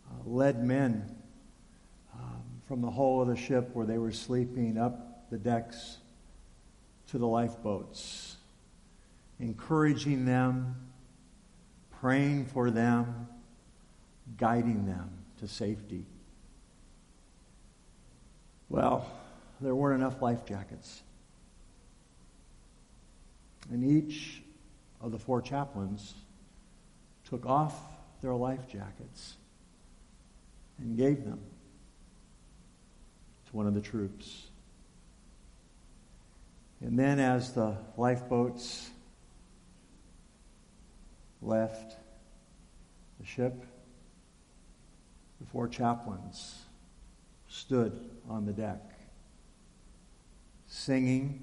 uh, 0.09 0.29
led 0.29 0.65
men 0.65 1.15
um, 2.15 2.43
from 2.67 2.81
the 2.81 2.91
hull 2.91 3.21
of 3.21 3.29
the 3.29 3.37
ship 3.37 3.71
where 3.75 3.87
they 3.87 3.99
were 3.99 4.13
sleeping 4.13 4.79
up 4.79 5.29
the 5.31 5.39
decks 5.39 5.99
to 7.09 7.19
the 7.19 7.27
lifeboats, 7.27 8.37
encouraging 9.39 10.25
them, 10.25 10.77
praying 12.01 12.47
for 12.47 12.71
them, 12.71 13.29
guiding 14.39 14.87
them 14.87 15.11
to 15.39 15.47
safety. 15.47 16.05
Well, 18.69 19.11
there 19.61 19.75
weren't 19.75 20.01
enough 20.01 20.21
life 20.21 20.45
jackets. 20.45 21.03
And 23.71 23.85
each 23.85 24.43
of 25.01 25.13
the 25.13 25.19
four 25.19 25.43
chaplains 25.43 26.15
took 27.29 27.45
off 27.47 27.75
their 28.23 28.35
life 28.35 28.69
jackets 28.69 29.37
and 30.79 30.97
gave 30.97 31.25
them 31.25 31.41
to 33.49 33.57
one 33.57 33.67
of 33.67 33.75
the 33.75 33.81
troops. 33.81 34.47
And 36.81 36.99
then, 36.99 37.19
as 37.19 37.53
the 37.53 37.77
lifeboats 37.97 38.91
left 41.41 41.97
the 43.19 43.27
ship, 43.27 43.65
the 45.41 45.47
four 45.47 45.69
chaplains 45.69 46.63
stood 47.49 48.11
on 48.29 48.45
the 48.45 48.53
deck, 48.53 48.83
singing, 50.67 51.43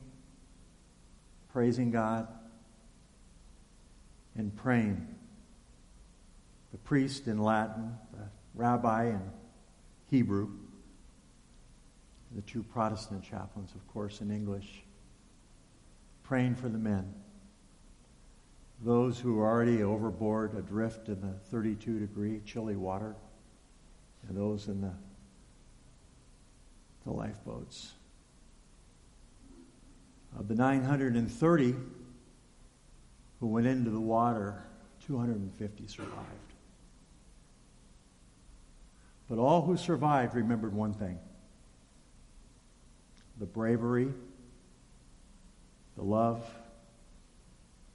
praising 1.51 1.91
God, 1.91 2.27
and 4.35 4.55
praying. 4.55 5.07
The 6.73 6.79
priest 6.79 7.27
in 7.27 7.37
Latin, 7.37 7.95
the 8.11 8.27
rabbi 8.55 9.09
in 9.09 9.21
Hebrew. 10.09 10.49
The 12.35 12.41
two 12.41 12.63
Protestant 12.63 13.23
chaplains, 13.23 13.73
of 13.75 13.87
course, 13.87 14.21
in 14.21 14.31
English. 14.31 14.83
Praying 16.23 16.55
for 16.55 16.69
the 16.69 16.79
men. 16.79 17.13
Those 18.83 19.19
who 19.19 19.39
are 19.39 19.47
already 19.47 19.83
overboard, 19.83 20.57
adrift 20.57 21.09
in 21.09 21.21
the 21.21 21.33
32 21.51 21.99
degree 21.99 22.41
chilly 22.43 22.75
water, 22.75 23.15
and 24.27 24.35
those 24.35 24.67
in 24.67 24.81
the, 24.81 24.93
the 27.05 27.13
lifeboats. 27.13 27.93
Of 30.37 30.47
the 30.47 30.55
930 30.55 31.75
who 33.39 33.47
went 33.47 33.67
into 33.67 33.91
the 33.91 34.01
water, 34.01 34.63
250 35.05 35.87
survived. 35.87 36.42
But 39.29 39.39
all 39.39 39.61
who 39.61 39.77
survived 39.77 40.35
remembered 40.35 40.73
one 40.73 40.93
thing 40.93 41.19
the 43.39 43.45
bravery, 43.45 44.13
the 45.95 46.03
love, 46.03 46.45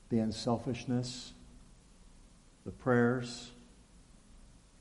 the 0.09 0.19
unselfishness, 0.19 1.33
the 2.65 2.73
prayers, 2.73 3.51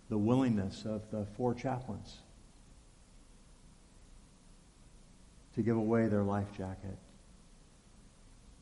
the 0.10 0.18
willingness 0.18 0.86
of 0.86 1.10
the 1.12 1.26
four 1.36 1.54
chaplains 1.54 2.18
to 5.56 5.62
give 5.62 5.78
away 5.78 6.08
their 6.08 6.24
life 6.24 6.52
jacket. 6.58 6.98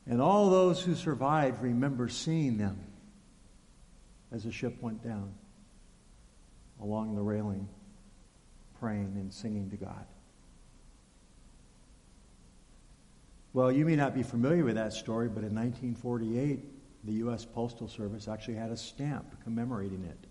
And 0.07 0.21
all 0.21 0.49
those 0.49 0.81
who 0.81 0.95
survived 0.95 1.61
remember 1.61 2.09
seeing 2.09 2.57
them 2.57 2.79
as 4.31 4.43
the 4.43 4.51
ship 4.51 4.81
went 4.81 5.03
down 5.03 5.33
along 6.81 7.15
the 7.15 7.21
railing, 7.21 7.67
praying 8.79 9.13
and 9.15 9.33
singing 9.33 9.69
to 9.69 9.77
God. 9.77 10.05
Well, 13.53 13.71
you 13.71 13.85
may 13.85 13.95
not 13.95 14.13
be 14.13 14.21
familiar 14.21 14.65
with 14.65 14.75
that 14.75 14.91
story, 14.91 15.29
but 15.29 15.43
in 15.43 15.55
1948, 15.55 17.05
the 17.05 17.13
U.S. 17.13 17.45
Postal 17.45 17.87
Service 17.87 18.27
actually 18.27 18.55
had 18.55 18.69
a 18.69 18.77
stamp 18.77 19.41
commemorating 19.43 20.03
it. 20.03 20.27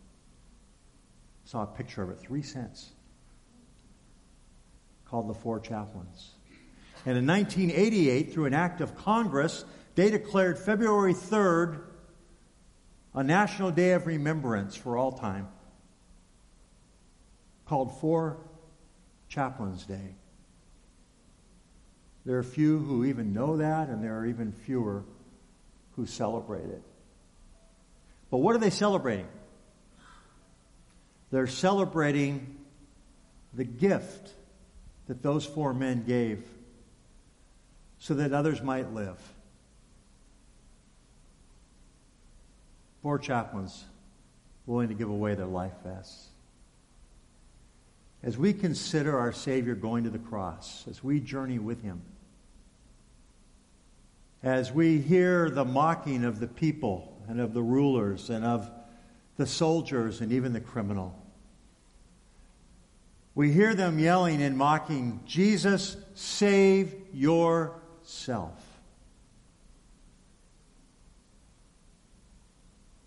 Saw 1.46 1.62
a 1.62 1.66
picture 1.66 2.02
of 2.02 2.10
it, 2.10 2.18
three 2.18 2.42
cents, 2.42 2.90
called 5.06 5.28
the 5.28 5.34
Four 5.34 5.60
Chaplains. 5.60 6.32
And 7.06 7.16
in 7.16 7.26
1988, 7.26 8.32
through 8.32 8.46
an 8.46 8.54
act 8.54 8.80
of 8.80 8.96
Congress, 8.96 9.64
they 9.94 10.10
declared 10.10 10.58
February 10.58 11.14
3rd 11.14 11.82
a 13.14 13.22
national 13.22 13.70
day 13.70 13.92
of 13.92 14.06
remembrance 14.06 14.74
for 14.74 14.96
all 14.96 15.12
time 15.12 15.48
called 17.66 17.98
Four 18.00 18.38
Chaplains 19.28 19.84
Day. 19.84 20.14
There 22.24 22.38
are 22.38 22.42
few 22.42 22.78
who 22.78 23.04
even 23.04 23.34
know 23.34 23.58
that, 23.58 23.88
and 23.88 24.02
there 24.02 24.16
are 24.18 24.26
even 24.26 24.52
fewer 24.52 25.04
who 25.96 26.06
celebrate 26.06 26.64
it. 26.64 26.82
But 28.30 28.38
what 28.38 28.54
are 28.54 28.58
they 28.58 28.70
celebrating? 28.70 29.28
They're 31.30 31.46
celebrating 31.46 32.56
the 33.52 33.64
gift 33.64 34.32
that 35.06 35.22
those 35.22 35.44
four 35.44 35.74
men 35.74 36.04
gave 36.04 36.44
so 37.98 38.14
that 38.14 38.32
others 38.32 38.62
might 38.62 38.92
live. 38.92 39.18
Four 43.02 43.18
chaplains 43.18 43.84
willing 44.66 44.88
to 44.88 44.94
give 44.94 45.10
away 45.10 45.34
their 45.34 45.46
life 45.46 45.74
vests. 45.84 46.28
As 48.24 48.38
we 48.38 48.54
consider 48.54 49.18
our 49.18 49.32
Savior 49.32 49.74
going 49.74 50.04
to 50.04 50.10
the 50.10 50.18
cross, 50.18 50.86
as 50.88 51.04
we 51.04 51.20
journey 51.20 51.58
with 51.58 51.82
Him, 51.82 52.00
as 54.42 54.72
we 54.72 54.98
hear 54.98 55.50
the 55.50 55.64
mocking 55.64 56.24
of 56.24 56.40
the 56.40 56.46
people 56.46 57.22
and 57.28 57.38
of 57.38 57.52
the 57.52 57.62
rulers 57.62 58.30
and 58.30 58.42
of 58.42 58.70
the 59.36 59.46
soldiers 59.46 60.22
and 60.22 60.32
even 60.32 60.54
the 60.54 60.60
criminal. 60.60 61.14
We 63.34 63.52
hear 63.52 63.74
them 63.74 63.98
yelling 63.98 64.42
and 64.42 64.56
mocking, 64.56 65.20
Jesus, 65.26 65.96
save 66.14 66.94
yourself. 67.12 68.58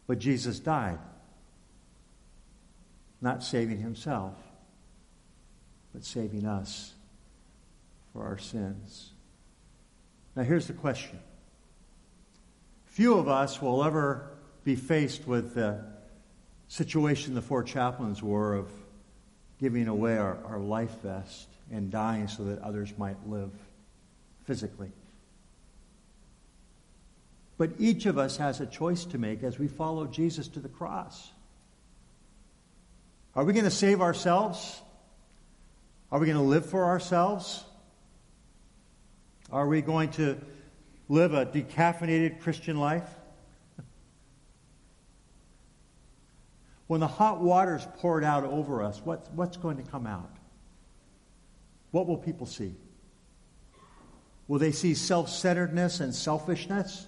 But 0.06 0.19
Jesus 0.19 0.60
died, 0.60 0.99
not 3.19 3.43
saving 3.43 3.80
himself, 3.80 4.36
but 5.93 6.04
saving 6.04 6.45
us 6.45 6.93
for 8.13 8.23
our 8.23 8.38
sins. 8.38 9.12
Now, 10.36 10.43
here's 10.43 10.67
the 10.67 10.73
question 10.73 11.19
Few 12.86 13.15
of 13.15 13.28
us 13.28 13.62
will 13.62 13.84
ever 13.84 14.32
be 14.63 14.76
faced 14.76 15.28
with 15.28 15.54
the 15.54 15.84
situation 16.67 17.36
the 17.36 17.41
four 17.41 17.63
chaplains 17.63 18.21
were 18.21 18.56
of 18.56 18.71
giving 19.60 19.88
away 19.88 20.17
our, 20.17 20.38
our 20.45 20.60
life 20.60 21.02
vest 21.02 21.47
and 21.71 21.91
dying 21.91 22.28
so 22.28 22.43
that 22.43 22.60
others 22.60 22.93
might 22.97 23.17
live 23.28 23.52
physically. 24.45 24.91
But 27.58 27.71
each 27.80 28.06
of 28.06 28.17
us 28.17 28.38
has 28.38 28.62
a 28.62 28.65
choice 28.65 29.06
to 29.06 29.17
make 29.17 29.43
as 29.43 29.58
we 29.58 29.67
follow 29.67 30.06
Jesus 30.06 30.47
to 30.50 30.60
the 30.60 30.69
cross. 30.69 31.32
Are 33.36 33.43
we 33.43 33.54
going 33.54 33.65
to 33.65 33.71
save 33.71 34.02
ourselves? 34.02 34.82
Are 36.12 36.20
we 36.20 36.26
going 36.26 36.38
to 36.38 36.43
live 36.43 36.65
for 36.65 36.86
ourselves? 36.86 37.63
Are 39.52 39.67
we 39.67 39.82
going 39.82 40.10
to 40.12 40.38
live 41.10 41.34
a 41.34 41.46
decaffeinated 41.46 42.41
Christian 42.41 42.80
life? 42.80 43.08
When 46.88 47.02
the 47.02 47.08
hot 47.08 47.41
water 47.41 47.76
is 47.76 47.86
poured 47.98 48.24
out 48.24 48.46
over 48.46 48.82
us, 48.82 49.02
what, 49.04 49.30
what's 49.34 49.58
going 49.58 49.78
to 49.78 49.84
come 49.84 50.08
out? 50.08 50.32
What 51.91 52.08
will 52.08 52.17
people 52.17 52.46
see? 52.46 52.76
Will 54.48 54.60
they 54.60 54.72
see 54.72 54.93
self 54.93 55.30
centeredness 55.30 56.00
and 56.00 56.15
selfishness? 56.15 57.08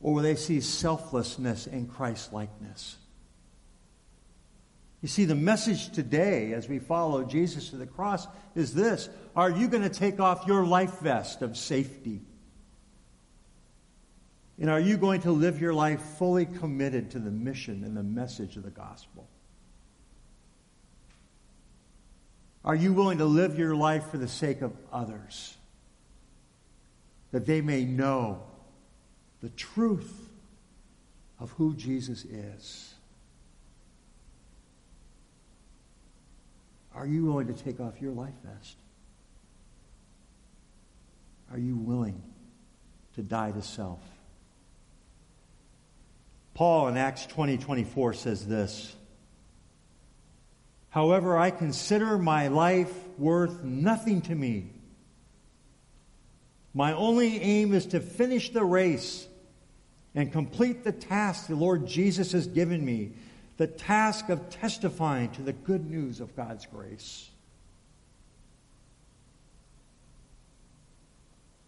Or 0.00 0.14
will 0.14 0.22
they 0.22 0.36
see 0.36 0.60
selflessness 0.60 1.66
and 1.66 1.90
Christ 1.90 2.32
likeness? 2.32 2.96
You 5.04 5.08
see, 5.08 5.26
the 5.26 5.34
message 5.34 5.92
today 5.92 6.54
as 6.54 6.66
we 6.66 6.78
follow 6.78 7.24
Jesus 7.24 7.68
to 7.68 7.76
the 7.76 7.84
cross 7.86 8.26
is 8.54 8.72
this 8.72 9.10
Are 9.36 9.50
you 9.50 9.68
going 9.68 9.82
to 9.82 9.90
take 9.90 10.18
off 10.18 10.46
your 10.46 10.64
life 10.64 11.00
vest 11.00 11.42
of 11.42 11.58
safety? 11.58 12.22
And 14.58 14.70
are 14.70 14.80
you 14.80 14.96
going 14.96 15.20
to 15.20 15.30
live 15.30 15.60
your 15.60 15.74
life 15.74 16.00
fully 16.16 16.46
committed 16.46 17.10
to 17.10 17.18
the 17.18 17.30
mission 17.30 17.84
and 17.84 17.94
the 17.94 18.02
message 18.02 18.56
of 18.56 18.62
the 18.62 18.70
gospel? 18.70 19.28
Are 22.64 22.74
you 22.74 22.94
willing 22.94 23.18
to 23.18 23.26
live 23.26 23.58
your 23.58 23.76
life 23.76 24.06
for 24.10 24.16
the 24.16 24.26
sake 24.26 24.62
of 24.62 24.72
others? 24.90 25.54
That 27.30 27.44
they 27.44 27.60
may 27.60 27.84
know 27.84 28.42
the 29.42 29.50
truth 29.50 30.30
of 31.38 31.50
who 31.50 31.74
Jesus 31.74 32.24
is. 32.24 32.93
Are 36.94 37.06
you 37.06 37.24
willing 37.24 37.48
to 37.48 37.52
take 37.52 37.80
off 37.80 38.00
your 38.00 38.12
life 38.12 38.34
vest? 38.44 38.76
Are 41.50 41.58
you 41.58 41.76
willing 41.76 42.22
to 43.14 43.22
die 43.22 43.50
to 43.50 43.62
self? 43.62 44.00
Paul 46.54 46.88
in 46.88 46.96
Acts 46.96 47.26
20 47.26 47.58
24 47.58 48.14
says 48.14 48.46
this 48.46 48.94
However, 50.90 51.36
I 51.36 51.50
consider 51.50 52.16
my 52.18 52.46
life 52.48 52.92
worth 53.18 53.64
nothing 53.64 54.22
to 54.22 54.34
me. 54.34 54.70
My 56.72 56.92
only 56.92 57.40
aim 57.40 57.74
is 57.74 57.86
to 57.86 58.00
finish 58.00 58.50
the 58.50 58.64
race 58.64 59.26
and 60.14 60.30
complete 60.30 60.84
the 60.84 60.92
task 60.92 61.48
the 61.48 61.56
Lord 61.56 61.86
Jesus 61.86 62.32
has 62.32 62.46
given 62.46 62.84
me 62.84 63.12
the 63.56 63.66
task 63.66 64.28
of 64.28 64.50
testifying 64.50 65.30
to 65.30 65.42
the 65.42 65.52
good 65.52 65.88
news 65.88 66.20
of 66.20 66.34
God's 66.34 66.66
grace. 66.66 67.30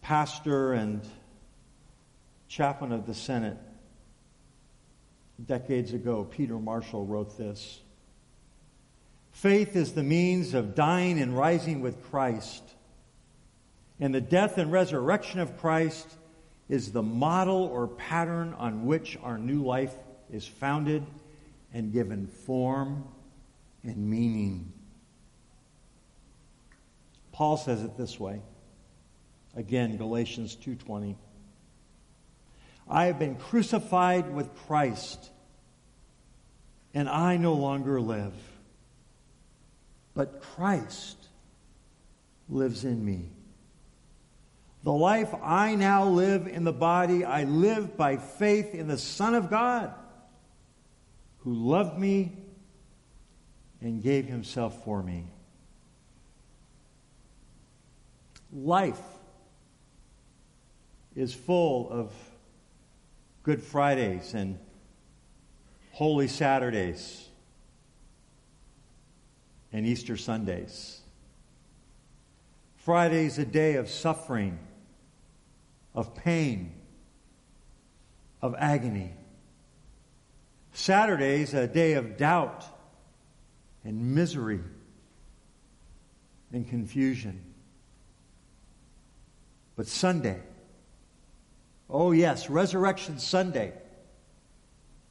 Pastor 0.01 0.73
and 0.73 1.01
chaplain 2.47 2.91
of 2.91 3.05
the 3.05 3.13
Senate 3.13 3.57
decades 5.45 5.93
ago, 5.93 6.23
Peter 6.23 6.57
Marshall, 6.57 7.05
wrote 7.05 7.37
this 7.37 7.79
Faith 9.31 9.75
is 9.75 9.93
the 9.93 10.03
means 10.03 10.53
of 10.53 10.75
dying 10.75 11.19
and 11.19 11.37
rising 11.37 11.81
with 11.81 12.03
Christ. 12.09 12.63
And 13.99 14.13
the 14.13 14.21
death 14.21 14.57
and 14.57 14.71
resurrection 14.71 15.39
of 15.39 15.57
Christ 15.59 16.07
is 16.69 16.91
the 16.91 17.03
model 17.03 17.63
or 17.63 17.87
pattern 17.87 18.53
on 18.57 18.85
which 18.85 19.17
our 19.23 19.37
new 19.37 19.63
life 19.63 19.93
is 20.31 20.45
founded 20.45 21.05
and 21.77 21.93
given 21.93 22.25
form 22.25 23.03
and 23.83 23.97
meaning. 24.09 24.73
Paul 27.31 27.55
says 27.55 27.83
it 27.83 27.95
this 27.95 28.19
way. 28.19 28.41
Again, 29.55 29.95
Galatians 29.95 30.55
2:20. 30.55 31.17
I 32.89 33.05
have 33.05 33.19
been 33.19 33.35
crucified 33.35 34.33
with 34.33 34.55
Christ, 34.65 35.29
and 36.95 37.07
I 37.07 37.37
no 37.37 37.53
longer 37.53 38.01
live, 38.01 38.33
but 40.15 40.41
Christ 40.41 41.27
lives 42.49 42.85
in 42.85 43.05
me. 43.05 43.29
The 44.81 44.93
life 44.93 45.31
I 45.43 45.75
now 45.75 46.05
live 46.05 46.47
in 46.47 46.63
the 46.63 46.73
body, 46.73 47.23
I 47.23 47.43
live 47.43 47.95
by 47.95 48.17
faith 48.17 48.73
in 48.73 48.87
the 48.87 48.97
Son 48.97 49.35
of 49.35 49.51
God, 49.51 49.93
who 51.47 51.53
loved 51.53 51.97
me 51.97 52.33
and 53.79 54.03
gave 54.03 54.25
himself 54.25 54.83
for 54.83 55.01
me. 55.01 55.23
Life 58.51 58.99
is 61.15 61.33
full 61.33 61.89
of 61.89 62.11
Good 63.43 63.63
Fridays 63.63 64.33
and 64.33 64.59
Holy 65.93 66.27
Saturdays 66.27 67.29
and 69.71 69.85
Easter 69.85 70.17
Sundays. 70.17 70.99
Friday 72.75 73.25
is 73.25 73.37
a 73.37 73.45
day 73.45 73.75
of 73.75 73.87
suffering, 73.87 74.59
of 75.95 76.13
pain, 76.13 76.73
of 78.41 78.53
agony. 78.59 79.13
Saturday 80.77 81.41
is 81.41 81.55
a 81.55 81.67
day 81.67 81.93
of 81.93 82.17
doubt 82.17 82.63
and 83.83 84.13
misery 84.13 84.59
and 86.53 86.69
confusion. 86.69 87.41
But 89.75 89.87
Sunday, 89.87 90.39
oh 91.89 92.11
yes, 92.11 92.47
Resurrection 92.47 93.17
Sunday, 93.17 93.73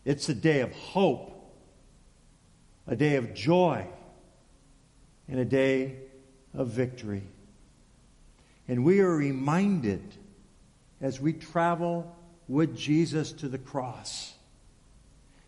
it's 0.05 0.29
a 0.29 0.35
day 0.35 0.61
of 0.61 0.73
hope, 0.73 1.53
a 2.87 2.95
day 2.95 3.17
of 3.17 3.35
joy, 3.35 3.89
and 5.27 5.41
a 5.41 5.45
day 5.45 5.97
of 6.55 6.69
victory. 6.69 7.25
And 8.69 8.85
we 8.85 9.01
are 9.01 9.17
reminded 9.17 10.15
as 11.01 11.21
we 11.21 11.33
travel 11.33 12.17
with 12.47 12.77
Jesus 12.77 13.33
to 13.33 13.49
the 13.49 13.59
cross 13.59 14.36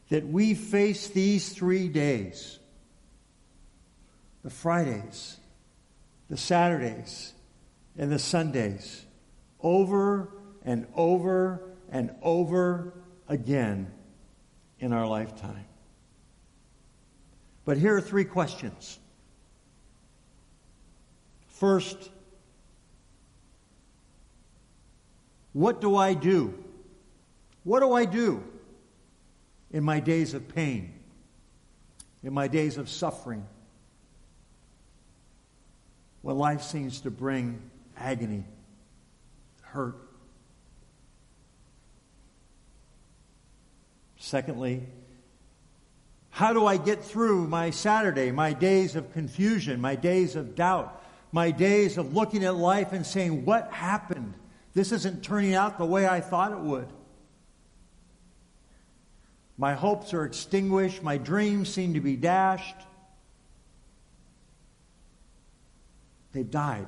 that 0.08 0.26
we 0.26 0.54
face 0.54 1.08
these 1.08 1.50
three 1.50 1.88
days 1.88 2.58
the 4.42 4.50
Fridays, 4.50 5.36
the 6.30 6.36
Saturdays, 6.36 7.34
and 7.98 8.10
the 8.10 8.18
Sundays 8.18 9.04
over 9.60 10.32
and 10.64 10.86
over 10.94 11.62
and 11.90 12.14
over 12.22 12.94
again 13.28 13.90
in 14.78 14.92
our 14.92 15.06
lifetime. 15.06 15.66
But 17.64 17.76
here 17.76 17.96
are 17.96 18.00
three 18.00 18.24
questions. 18.24 18.98
First, 21.48 22.10
What 25.58 25.80
do 25.80 25.96
I 25.96 26.14
do? 26.14 26.54
What 27.64 27.80
do 27.80 27.92
I 27.92 28.04
do 28.04 28.44
in 29.70 29.84
my 29.84 30.00
days 30.00 30.34
of 30.34 30.48
pain, 30.54 30.92
in 32.22 32.32
my 32.32 32.48
days 32.48 32.78
of 32.78 32.88
suffering, 32.88 33.46
when 36.22 36.36
life 36.36 36.62
seems 36.62 37.00
to 37.02 37.10
bring 37.10 37.60
agony, 37.96 38.44
hurt? 39.62 39.96
Secondly, 44.16 44.82
how 46.30 46.52
do 46.52 46.66
I 46.66 46.76
get 46.76 47.04
through 47.04 47.48
my 47.48 47.70
Saturday, 47.70 48.30
my 48.30 48.52
days 48.52 48.94
of 48.94 49.12
confusion, 49.12 49.80
my 49.80 49.96
days 49.96 50.36
of 50.36 50.54
doubt, 50.54 51.02
my 51.32 51.50
days 51.50 51.98
of 51.98 52.14
looking 52.14 52.44
at 52.44 52.54
life 52.54 52.92
and 52.92 53.06
saying, 53.06 53.44
What 53.44 53.72
happened? 53.72 54.34
This 54.74 54.92
isn't 54.92 55.24
turning 55.24 55.54
out 55.54 55.78
the 55.78 55.84
way 55.84 56.06
I 56.06 56.20
thought 56.20 56.52
it 56.52 56.58
would. 56.58 56.88
My 59.58 59.74
hopes 59.74 60.14
are 60.14 60.24
extinguished. 60.24 61.02
My 61.02 61.18
dreams 61.18 61.68
seem 61.68 61.94
to 61.94 62.00
be 62.00 62.14
dashed. 62.14 62.76
They've 66.32 66.48
died 66.48 66.86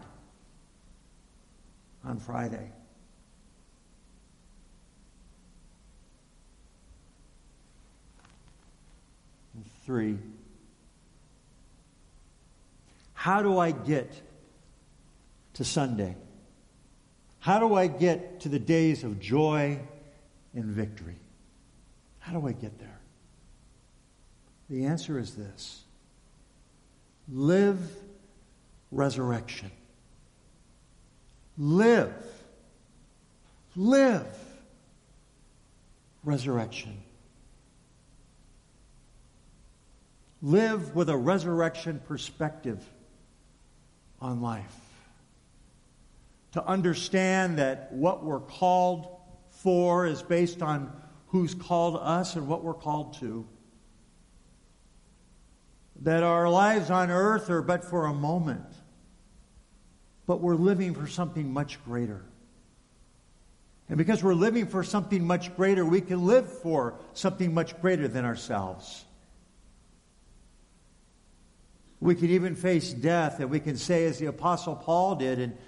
on 2.04 2.20
Friday. 2.20 2.70
Three, 9.84 10.18
how 13.14 13.42
do 13.42 13.58
I 13.58 13.72
get 13.72 14.22
to 15.54 15.64
Sunday? 15.64 16.14
How 17.40 17.58
do 17.58 17.74
I 17.74 17.88
get 17.88 18.40
to 18.40 18.48
the 18.48 18.60
days 18.60 19.02
of 19.02 19.18
joy 19.18 19.80
and 20.54 20.64
victory? 20.66 21.16
How 22.20 22.32
do 22.32 22.46
I 22.46 22.52
get 22.52 22.78
there? 22.78 23.00
The 24.68 24.84
answer 24.84 25.18
is 25.18 25.34
this 25.34 25.82
live 27.28 27.80
resurrection. 28.92 29.70
Live. 31.58 32.14
Live 33.76 34.26
resurrection. 36.24 36.96
Live 40.42 40.94
with 40.94 41.10
a 41.10 41.16
resurrection 41.16 42.00
perspective 42.06 42.82
on 44.20 44.40
life 44.40 44.74
to 46.52 46.64
understand 46.66 47.58
that 47.58 47.92
what 47.92 48.24
we're 48.24 48.40
called 48.40 49.06
for 49.50 50.06
is 50.06 50.22
based 50.22 50.62
on 50.62 50.92
who's 51.30 51.54
called 51.54 51.98
us 52.00 52.36
and 52.36 52.48
what 52.48 52.62
we're 52.64 52.74
called 52.74 53.14
to. 53.20 53.46
That 56.02 56.22
our 56.22 56.48
lives 56.48 56.90
on 56.90 57.10
earth 57.10 57.50
are 57.50 57.62
but 57.62 57.84
for 57.84 58.06
a 58.06 58.12
moment, 58.12 58.66
but 60.26 60.40
we're 60.40 60.54
living 60.54 60.94
for 60.94 61.06
something 61.06 61.52
much 61.52 61.82
greater. 61.84 62.24
And 63.88 63.98
because 63.98 64.22
we're 64.22 64.34
living 64.34 64.66
for 64.66 64.84
something 64.84 65.24
much 65.24 65.54
greater, 65.56 65.84
we 65.84 66.00
can 66.00 66.24
live 66.24 66.50
for 66.60 66.94
something 67.12 67.52
much 67.52 67.80
greater 67.80 68.08
than 68.08 68.24
ourselves. 68.24 69.04
We 72.00 72.14
can 72.14 72.30
even 72.30 72.54
face 72.54 72.92
death, 72.92 73.40
and 73.40 73.50
we 73.50 73.60
can 73.60 73.76
say, 73.76 74.06
as 74.06 74.18
the 74.18 74.26
Apostle 74.26 74.74
Paul 74.74 75.16
did 75.16 75.38
in 75.38 75.58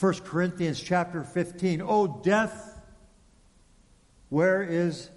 1 0.00 0.14
Corinthians 0.20 0.80
chapter 0.80 1.22
15. 1.22 1.82
Oh, 1.84 2.20
death, 2.24 2.80
where 4.30 4.62
is 4.62 5.10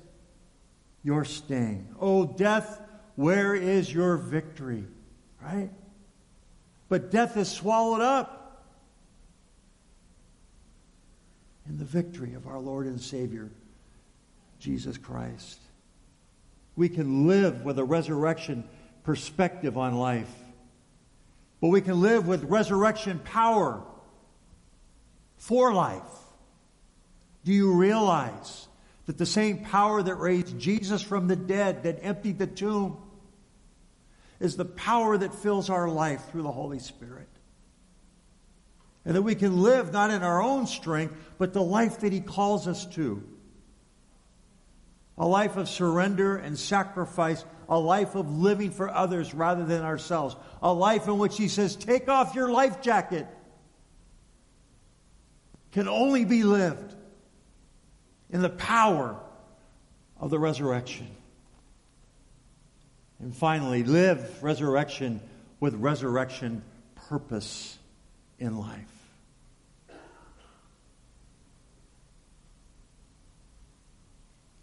your 1.06 1.24
sting? 1.24 1.88
Oh, 2.02 2.26
death, 2.26 2.82
where 3.16 3.54
is 3.54 3.94
your 3.94 4.18
victory? 4.18 4.84
Right? 5.42 5.70
But 6.90 7.12
death 7.12 7.38
is 7.38 7.50
swallowed 7.50 8.02
up 8.02 8.66
in 11.70 11.78
the 11.78 11.86
victory 11.86 12.34
of 12.34 12.48
our 12.48 12.60
Lord 12.60 12.88
and 12.88 13.00
Savior, 13.00 13.52
Jesus 14.60 14.98
Christ. 14.98 15.60
We 16.76 16.90
can 16.90 17.28
live 17.28 17.64
with 17.64 17.78
a 17.78 17.84
resurrection 17.84 18.64
perspective 19.04 19.78
on 19.78 19.94
life, 19.94 20.34
but 21.62 21.68
we 21.68 21.82
can 21.82 22.02
live 22.02 22.28
with 22.28 22.44
resurrection 22.46 23.20
power 23.20 23.84
for 25.38 25.72
life. 25.72 26.02
Do 27.44 27.54
you 27.54 27.74
realize 27.74 28.65
that 29.06 29.18
the 29.18 29.26
same 29.26 29.60
power 29.60 30.02
that 30.02 30.16
raised 30.16 30.58
Jesus 30.58 31.02
from 31.02 31.28
the 31.28 31.36
dead, 31.36 31.84
that 31.84 32.00
emptied 32.02 32.40
the 32.40 32.48
tomb, 32.48 32.98
is 34.40 34.58
the 34.58 34.66
power 34.66 35.18
that 35.18 35.34
fills 35.34 35.70
our 35.70 35.88
life 35.88 36.30
through 36.30 36.44
the 36.44 36.52
Holy 36.52 36.80
Spirit? 36.80 37.30
And 39.06 39.16
that 39.16 39.22
we 39.22 39.36
can 39.36 39.62
live 39.62 39.94
not 39.94 40.10
in 40.10 40.24
our 40.24 40.42
own 40.42 40.66
strength, 40.66 41.16
but 41.38 41.54
the 41.54 41.62
life 41.62 42.00
that 42.00 42.12
He 42.12 42.22
calls 42.22 42.68
us 42.68 42.86
to. 42.88 43.24
A 45.18 45.26
life 45.26 45.56
of 45.56 45.70
surrender 45.70 46.36
and 46.36 46.58
sacrifice, 46.58 47.46
a 47.70 47.80
life 47.80 48.16
of 48.16 48.38
living 48.38 48.72
for 48.72 48.90
others 48.90 49.34
rather 49.34 49.64
than 49.64 49.84
ourselves, 49.84 50.36
a 50.62 50.74
life 50.74 51.08
in 51.08 51.18
which 51.20 51.38
He 51.38 51.48
says, 51.48 51.76
Take 51.76 52.10
off 52.10 52.36
your 52.36 52.50
life 52.50 52.82
jacket 52.82 53.28
can 55.76 55.90
only 55.90 56.24
be 56.24 56.44
lived 56.44 56.96
in 58.36 58.42
the 58.42 58.50
power 58.50 59.16
of 60.20 60.30
the 60.30 60.38
resurrection. 60.38 61.08
And 63.20 63.34
finally, 63.34 63.86
live 63.86 64.44
resurrection 64.44 65.22
with 65.62 65.74
resurrection 65.76 66.62
purpose 67.08 67.78
in 68.38 68.58
life. 68.58 68.78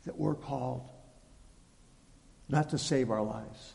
That 0.05 0.19
we're 0.19 0.35
called 0.35 0.87
not 2.51 2.69
to 2.71 2.79
save 2.79 3.11
our 3.11 3.23
lives, 3.23 3.73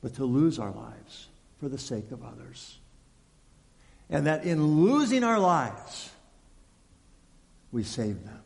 but 0.00 0.14
to 0.14 0.24
lose 0.24 0.58
our 0.58 0.72
lives 0.72 1.28
for 1.58 1.68
the 1.68 1.76
sake 1.76 2.10
of 2.12 2.24
others. 2.24 2.78
And 4.08 4.26
that 4.26 4.44
in 4.44 4.86
losing 4.86 5.22
our 5.22 5.38
lives, 5.38 6.08
we 7.72 7.82
save 7.82 8.24
them. 8.24 8.40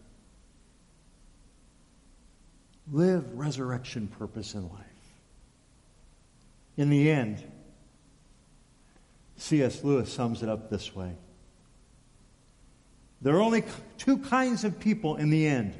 Live 2.93 3.33
resurrection 3.35 4.09
purpose 4.09 4.55
in 4.55 4.69
life. 4.69 4.81
In 6.77 6.91
the 6.91 7.11
end, 7.11 7.43
C.S. 9.37 9.83
Lewis 9.83 10.13
sums 10.13 10.43
it 10.43 10.49
up 10.49 10.71
this 10.71 10.95
way 10.95 11.17
There 13.23 13.35
are 13.35 13.41
only 13.41 13.65
two 13.99 14.19
kinds 14.19 14.65
of 14.65 14.79
people 14.79 15.17
in 15.17 15.31
the 15.31 15.47
end. 15.47 15.73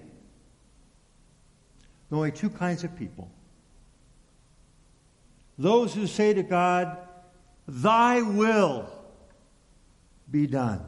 There 2.09 2.17
are 2.17 2.19
only 2.19 2.33
two 2.33 2.51
kinds 2.51 2.85
of 2.85 2.97
people. 2.97 3.31
Those 5.59 5.95
who 5.95 6.07
say 6.07 6.35
to 6.35 6.43
God, 6.43 6.97
Thy 7.67 8.23
will 8.23 8.89
be 10.31 10.47
done. 10.47 10.81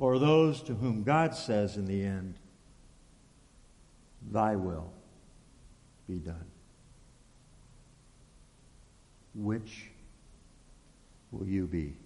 Or 0.00 0.18
those 0.18 0.62
to 0.62 0.74
whom 0.74 1.02
God 1.02 1.34
says 1.34 1.76
in 1.76 1.84
the 1.84 2.02
end, 2.02 2.38
Thy 4.32 4.56
will 4.56 4.90
be 6.08 6.16
done. 6.16 6.46
Which 9.34 9.90
will 11.30 11.46
you 11.46 11.66
be? 11.66 11.96